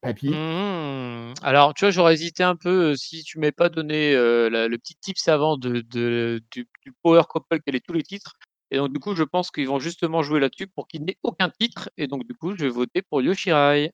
[0.00, 0.30] Papy.
[0.30, 1.34] Mmh.
[1.42, 4.78] Alors, tu vois, j'aurais hésité un peu euh, si tu m'avais pas donné euh, le
[4.78, 8.34] petit tips avant de, du, du, Power Couple qu'elle est tous les titres.
[8.70, 11.50] Et donc, du coup, je pense qu'ils vont justement jouer là-dessus pour qu'il n'ait aucun
[11.50, 11.90] titre.
[11.96, 13.92] Et donc, du coup, je vais voter pour Yoshirai.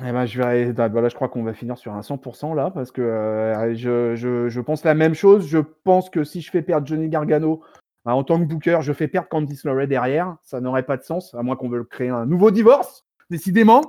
[0.00, 2.90] Eh ben, je vais, bah, je crois qu'on va finir sur un 100% là, parce
[2.90, 5.46] que euh, je, je, je, pense la même chose.
[5.46, 7.62] Je pense que si je fais perdre Johnny Gargano
[8.06, 10.36] bah, en tant que booker, je fais perdre Candice LeRae derrière.
[10.42, 13.82] Ça n'aurait pas de sens, à moins qu'on veuille créer un nouveau divorce, décidément.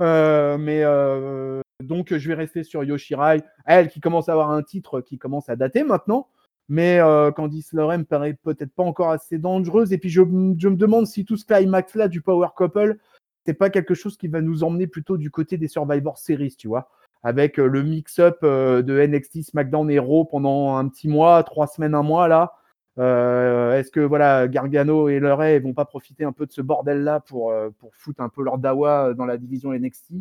[0.00, 4.62] Euh, mais euh, donc, je vais rester sur Yoshirai, elle qui commence à avoir un
[4.62, 6.28] titre qui commence à dater maintenant.
[6.68, 7.00] Mais
[7.34, 9.92] Candice LeRae me paraît peut-être pas encore assez dangereuse.
[9.92, 12.96] Et puis je, je me demande si tout ce climax là du Power Couple,
[13.44, 16.68] c'est pas quelque chose qui va nous emmener plutôt du côté des Survivor Series, tu
[16.68, 16.90] vois,
[17.22, 21.66] avec euh, le mix-up euh, de NXT, SmackDown et Raw pendant un petit mois, trois
[21.66, 22.54] semaines, un mois là.
[22.98, 27.04] Euh, est-ce que voilà Gargano et LeRae vont pas profiter un peu de ce bordel
[27.04, 30.16] là pour, pour foutre un peu leur dawa dans la division NXT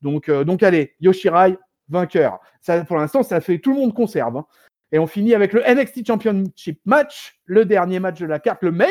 [0.00, 1.56] donc, donc allez, Yoshirai,
[1.88, 2.38] vainqueur.
[2.60, 4.36] Ça, pour l'instant, ça fait tout le monde conserve.
[4.36, 4.46] Hein.
[4.92, 8.70] Et on finit avec le NXT Championship match, le dernier match de la carte, le
[8.70, 8.86] main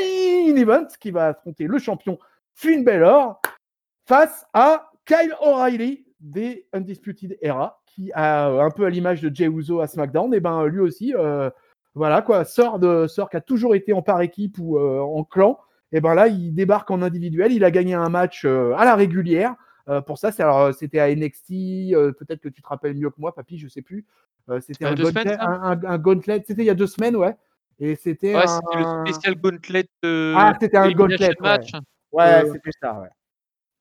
[0.55, 2.17] event qui va affronter le champion
[2.55, 3.41] Finn Balor
[4.05, 9.45] face à Kyle O'Reilly des Undisputed Era, qui a un peu à l'image de Jey
[9.45, 11.49] Uso à SmackDown, et ben lui aussi, euh,
[11.93, 15.23] voilà quoi, sort de sort qui a toujours été en par équipe ou euh, en
[15.23, 15.59] clan,
[15.91, 18.95] et ben là il débarque en individuel, il a gagné un match euh, à la
[18.95, 19.55] régulière.
[20.07, 21.93] pour ça, c'était à NXT.
[22.17, 24.05] Peut-être que tu te rappelles mieux que moi, papy, je sais plus.
[24.61, 27.35] c'était un, gauntlet, C'était il y a deux semaines, ouais.
[27.79, 28.45] Et c'était ouais,
[28.75, 29.85] le spécial gauntlet.
[30.03, 31.33] ah, c'était un gauntlet.
[31.41, 31.71] Match.
[32.13, 33.09] Ouais, c'était ça, ouais.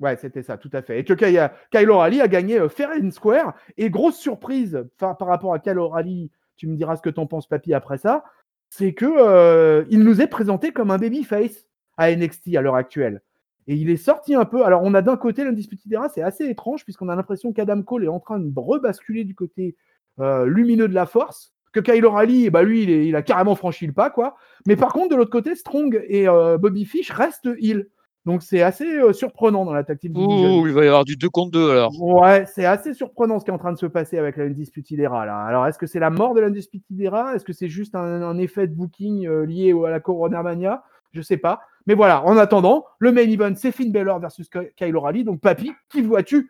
[0.02, 0.98] Ouais, c'était ça, tout à fait.
[0.98, 3.54] Et que Kyle O'Reilly a gagné euh, Fair and Square.
[3.76, 7.46] Et grosse surprise par, rapport à Kyle O'Reilly, tu me diras ce que t'en penses,
[7.46, 8.24] papy, après ça,
[8.68, 11.66] c'est que euh, il nous est présenté comme un babyface
[11.98, 13.22] à NXT à l'heure actuelle.
[13.68, 14.64] Et il est sorti un peu.
[14.64, 18.02] Alors, on a d'un côté l'Undisputed Era, c'est assez étrange, puisqu'on a l'impression qu'Adam Cole
[18.02, 19.76] est en train de rebasculer du côté
[20.18, 21.54] euh, lumineux de la force.
[21.72, 24.34] Que Kyle O'Reilly, bah, lui, il, a carrément franchi le pas, quoi.
[24.66, 26.26] Mais par contre, de l'autre côté, Strong et
[26.58, 27.86] Bobby Fish restent heal.
[28.24, 30.16] Donc c'est assez euh, surprenant dans la tactique.
[30.16, 32.00] Ouh, il va y avoir du 2 contre 2 alors.
[32.00, 35.00] Ouais, c'est assez surprenant ce qui est en train de se passer avec la Undisputed
[35.00, 35.38] Era là.
[35.38, 37.34] Alors est-ce que c'est la mort de la Undisputed Era?
[37.34, 40.84] Est-ce que c'est juste un, effet de booking euh, lié à la Corona Mania?
[41.12, 41.62] Je sais pas.
[41.86, 45.24] Mais voilà, en attendant, le main event c'est Finn Balor versus Kyle O'Reilly.
[45.24, 46.48] Donc Papy, qui vois-tu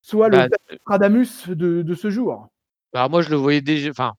[0.00, 2.48] soit le bah, de, de ce jour?
[2.94, 3.90] Bah, Moi je le voyais déjà.
[3.90, 4.14] Enfin,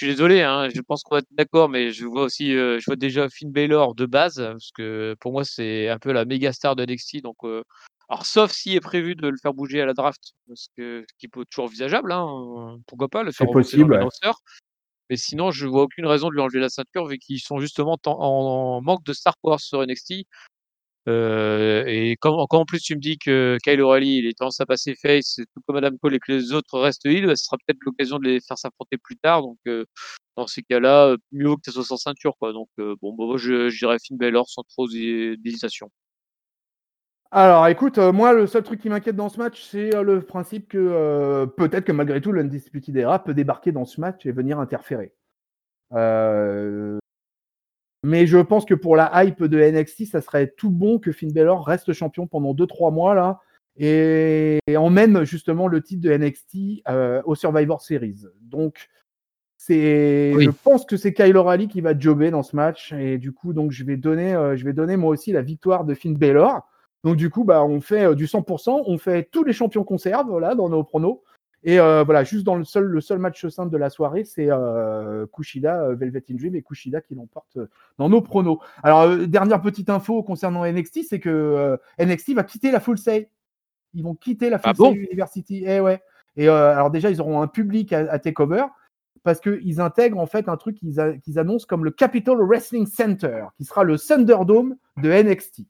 [0.00, 2.78] je suis désolé, hein, je pense qu'on va être d'accord, mais je vois aussi, euh,
[2.80, 6.24] je vois déjà Finn Balor de base, parce que pour moi c'est un peu la
[6.24, 7.20] méga star de NXT.
[7.22, 7.62] Donc, euh,
[8.08, 11.14] alors sauf s'il est prévu de le faire bouger à la draft, parce que ce
[11.18, 14.32] qui peut toujours envisageable, hein, pourquoi pas le faire possible, dans le
[15.10, 17.98] Mais sinon, je vois aucune raison de lui enlever la ceinture vu qu'ils sont justement
[18.06, 20.24] en, manque de star power sur NXT.
[21.08, 24.66] Euh, et quand, en plus tu me dis que Kyle O'Reilly il est tendance à
[24.66, 27.56] passer face, tout comme Adam Cole et que les autres restent heal, bah, ce sera
[27.56, 29.42] peut-être l'occasion de les faire s'affronter plus tard.
[29.42, 29.86] Donc euh,
[30.36, 32.36] dans ces cas-là, mieux vaut que ça soit sans ceinture.
[32.38, 32.52] Quoi.
[32.52, 35.90] Donc euh, bon, bah, moi je, je dirais Finn Balor sans trop d'hésitation.
[37.32, 40.20] Alors écoute, euh, moi le seul truc qui m'inquiète dans ce match, c'est euh, le
[40.20, 44.32] principe que euh, peut-être que malgré tout, l'Undisputed Era peut débarquer dans ce match et
[44.32, 45.14] venir interférer.
[45.92, 46.98] Euh,
[48.02, 51.32] mais je pense que pour la hype de NXT, ça serait tout bon que Finn
[51.32, 53.40] Balor reste champion pendant 2-3 mois là
[53.76, 58.24] et, et emmène justement le titre de NXT euh, au Survivor Series.
[58.42, 58.88] Donc
[59.56, 60.44] c'est, Oui.
[60.44, 63.52] je pense que c'est Kyle O'Reilly qui va jobber dans ce match et du coup
[63.52, 66.62] donc je vais donner, euh, je vais donner moi aussi la victoire de Finn Balor.
[67.04, 70.38] Donc du coup bah on fait euh, du 100%, on fait tous les champions conserves
[70.38, 71.20] là dans nos pronos.
[71.62, 74.50] Et euh, voilà, juste dans le seul, le seul match simple de la soirée, c'est
[74.50, 77.58] euh, Kushida, euh, Velvet in Dream et Kushida qui l'emporte
[77.98, 78.58] dans nos pronos.
[78.82, 83.28] Alors, dernière petite info concernant NXT, c'est que NXT va quitter la Full Sail.
[83.92, 85.64] Ils vont quitter la Full Ah bon Sail University.
[85.66, 86.00] Eh ouais.
[86.36, 88.64] Et alors déjà, ils auront un public à, à Takeover
[89.22, 93.64] parce qu'ils intègrent en fait un truc qu'ils annoncent comme le Capital Wrestling Center, qui
[93.64, 95.62] sera le Thunderdome de NXT.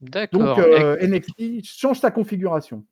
[0.00, 0.40] D'accord.
[0.40, 2.84] Donc euh, NXT change sa configuration.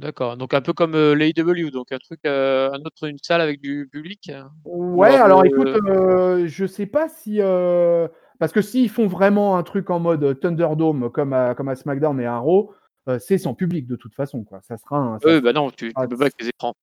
[0.00, 0.36] D'accord.
[0.36, 3.60] Donc un peu comme euh, l'AEW, donc un truc, euh, un autre, une salle avec
[3.60, 4.30] du public.
[4.30, 4.50] hein.
[4.64, 7.36] Ouais, Ou, alors euh, écoute, euh, je sais pas si.
[7.40, 11.76] euh, Parce que s'ils font vraiment un truc en mode Thunderdome comme à, comme à
[11.76, 12.72] SmackDown et à Raw,
[13.08, 14.42] euh, c'est sans public de toute façon.
[14.42, 14.60] Quoi.
[14.62, 16.74] Ça sera un, ça sera- bah non, tu, tu Ah, peux pas avec les écrans.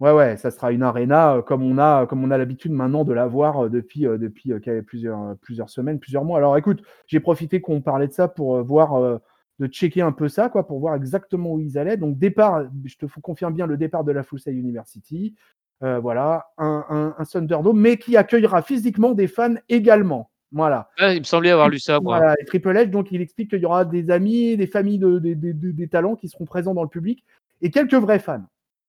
[0.00, 3.04] Ouais, ouais, ça sera une arena euh, comme on a, comme on a l'habitude maintenant
[3.04, 6.38] de l'avoir euh, depuis, euh, euh, plusieurs, euh, plusieurs semaines, plusieurs mois.
[6.38, 9.18] Alors écoute, j'ai profité qu'on parlait de ça pour euh, voir, euh,
[9.58, 11.96] de checker un peu ça, quoi, pour voir exactement où ils allaient.
[11.96, 15.34] Donc départ, je te confirme bien le départ de la Full Sail University.
[15.82, 20.30] Euh, voilà, un, un, un Thunderdome, mais qui accueillera physiquement des fans également.
[20.52, 20.90] Voilà.
[20.98, 22.18] Il me semblait avoir lu ça, moi.
[22.18, 25.18] Voilà, et Triple H, donc il explique qu'il y aura des amis, des familles, de,
[25.18, 27.24] des- talents qui seront présents dans le public
[27.62, 28.44] et quelques vrais fans.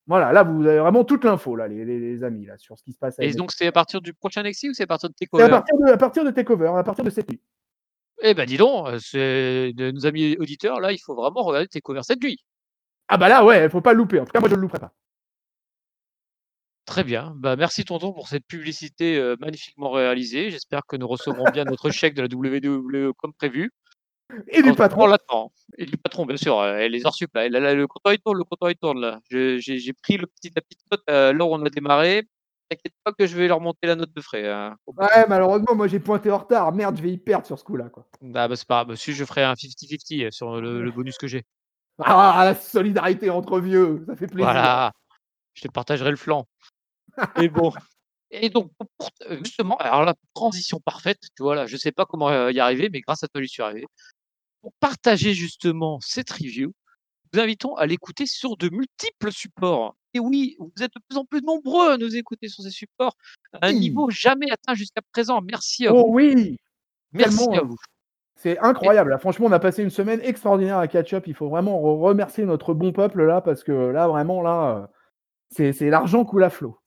[0.05, 2.84] Voilà, là vous avez vraiment toute l'info, là, les, les- les amis, là, sur ce
[2.84, 3.18] qui se passe.
[3.20, 3.38] à Et NXT.
[3.38, 5.49] donc c'est à partir du prochain NXT ou c'est à partir de C'est à Takeover
[5.49, 7.39] partir de, à partir de Takeover, à partir de cette nuit.
[8.26, 12.01] Eh ben dis donc, euh, de nos amis auditeurs, là, il faut vraiment regarder Takeover
[12.03, 12.38] cette nuit.
[13.09, 14.19] Ah bah là, ouais, faut pas le louper.
[14.19, 14.93] En tout cas, moi je le louperai pas.
[16.86, 17.34] Très bien.
[17.38, 20.51] Bah, merci tonton pour cette publicité euh, magnifiquement réalisée.
[20.51, 23.71] J'espère que nous recevrons bien notre chèque de la WWE comme prévu.
[24.47, 25.05] Et du patron.
[25.07, 25.51] L'attend.
[25.78, 26.59] Et du patron, bien sûr.
[26.59, 27.47] euh, Et les heures sup, là.
[27.49, 31.01] Le comptoir, il tourne, le comptoir, il tourne, J'ai pris le petit, la petite note
[31.09, 32.24] euh, là où on a démarré.
[32.70, 34.49] T'inquiète pas que je vais leur monter la note de frais.
[34.49, 34.76] hein.
[34.88, 36.72] Ouais, malheureusement, moi j'ai pointé en retard.
[36.74, 38.07] Merde, je vais y perdre sur ce coup-là, quoi.
[38.34, 38.95] Ah, bah, c'est pas grave.
[38.95, 41.43] Si je ferai un 50-50 sur le, le bonus que j'ai.
[41.99, 44.45] Ah, la solidarité entre vieux, ça fait plaisir.
[44.45, 44.91] Voilà.
[45.53, 46.47] Je te partagerai le flanc.
[47.38, 47.72] Et bon.
[48.36, 52.07] Et donc, pour- euh, justement, alors là, transition parfaite, tu vois, là, je sais pas
[52.07, 53.86] comment euh, y arriver, mais grâce à toi, j'y suis arrivé.
[54.61, 56.74] Pour partager justement cette review,
[57.32, 59.95] nous invitons à l'écouter sur de multiples supports.
[60.14, 63.16] Et oui, vous êtes de plus en plus nombreux à nous écouter sur ces supports,
[63.53, 63.80] à un Oui.
[63.80, 65.41] niveau jamais atteint jusqu'à présent.
[65.41, 66.14] Merci à Oh vous.
[66.14, 66.57] oui,
[67.11, 67.78] Merci tellement, à vous.
[68.36, 69.09] c'est incroyable.
[69.11, 69.18] là.
[69.20, 71.26] Franchement, on a passé une semaine extraordinaire à catch-up.
[71.28, 74.88] Il faut vraiment re- remercier notre bon peuple là, parce que là, vraiment, là, euh,
[75.49, 76.78] c'est c'est l'argent coule à flot.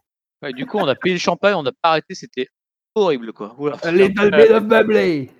[0.43, 2.49] Ouais, du coup, on a payé le champagne, on n'a pas arrêté, c'était
[2.95, 3.55] horrible, quoi.
[3.59, 3.79] Voilà.
[3.91, 5.31] Les Euh, Bit of Bubbly.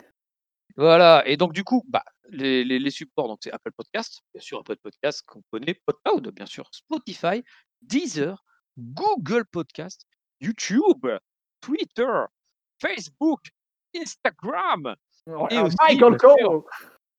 [0.77, 4.43] Voilà, et donc du coup, bah, les, les, les supports, donc c'est Apple Podcast, bien
[4.43, 7.43] sûr Apple Podcast qu'on connaît, PodCloud, bien sûr, Spotify,
[7.87, 8.45] Deezer,
[8.79, 10.07] Google Podcast,
[10.41, 11.07] YouTube,
[11.61, 12.25] Twitter,
[12.81, 13.41] Facebook,
[13.95, 14.97] Instagram,
[15.29, 16.63] Oh, Et ah, aussi, Michael Cole.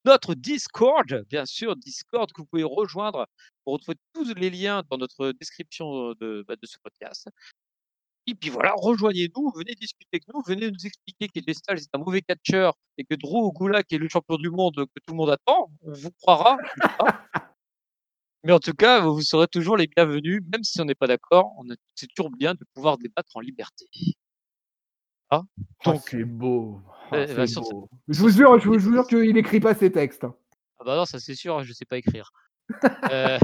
[0.06, 3.28] notre Discord, bien sûr, Discord que vous pouvez rejoindre
[3.64, 7.30] pour retrouver tous les liens dans notre description de, bah, de ce podcast.
[8.26, 12.00] Et puis voilà, rejoignez-nous, venez discuter avec nous, venez nous expliquer qu'Edge Styles est un
[12.00, 15.30] mauvais catcheur et que Drew Gulak est le champion du monde que tout le monde
[15.30, 15.70] attend.
[15.82, 16.58] On vous croira.
[18.48, 21.52] Mais en tout cas, vous serez toujours les bienvenus, même si on n'est pas d'accord.
[21.58, 23.86] on a- C'est toujours bien de pouvoir débattre en liberté.
[25.30, 25.42] Ah,
[25.86, 26.80] Oh, donc, c'est beau.
[27.12, 27.90] Oh, Euh, c'est bah, sur- beau.
[28.08, 30.24] Je vous jure, je vous jure qu'il écrit pas ses textes.
[30.24, 30.34] hein.
[30.80, 32.32] Ah bah non, ça c'est sûr, je sais pas écrire.
[33.12, 33.38] Euh,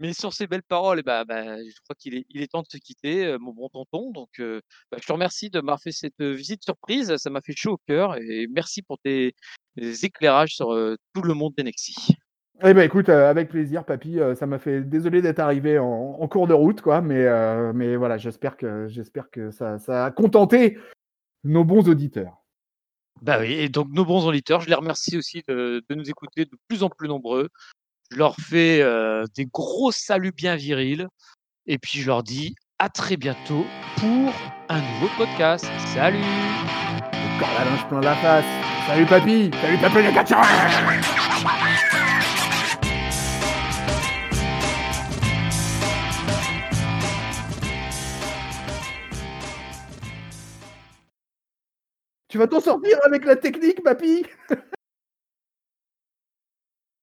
[0.00, 2.62] Mais sur ces belles paroles, eh bah, bah, je crois qu'il est, il est temps
[2.62, 4.10] de se quitter, euh, mon bon tonton.
[4.12, 7.14] Donc, euh, bah, je te remercie de m'avoir fait cette visite surprise.
[7.18, 9.34] Ça m'a fait chaud au cœur et merci pour tes,
[9.76, 10.68] tes éclairages sur
[11.14, 11.94] tout le monde d'Enexi.
[12.64, 14.20] Eh ben écoute, euh, avec plaisir, papy.
[14.20, 17.00] euh, ça m'a fait désolé d'être arrivé en, en cours de route, quoi.
[17.00, 20.78] Mais, euh, mais voilà, j'espère que j'espère que ça, ça a contenté
[21.44, 22.36] nos bons auditeurs.
[23.20, 26.44] Bah oui, et donc nos bons auditeurs, je les remercie aussi de, de nous écouter
[26.44, 27.48] de plus en plus nombreux.
[28.10, 28.84] Je leur fais
[29.34, 31.06] des gros saluts bien virils.
[31.66, 33.64] Et puis je leur dis à très bientôt
[33.96, 34.32] pour
[34.68, 35.64] un nouveau podcast.
[35.94, 38.44] Salut Encore la linge plein la face.
[38.86, 40.12] Salut papy Salut papy les
[52.32, 54.24] Tu vas t'en sortir avec la technique, papy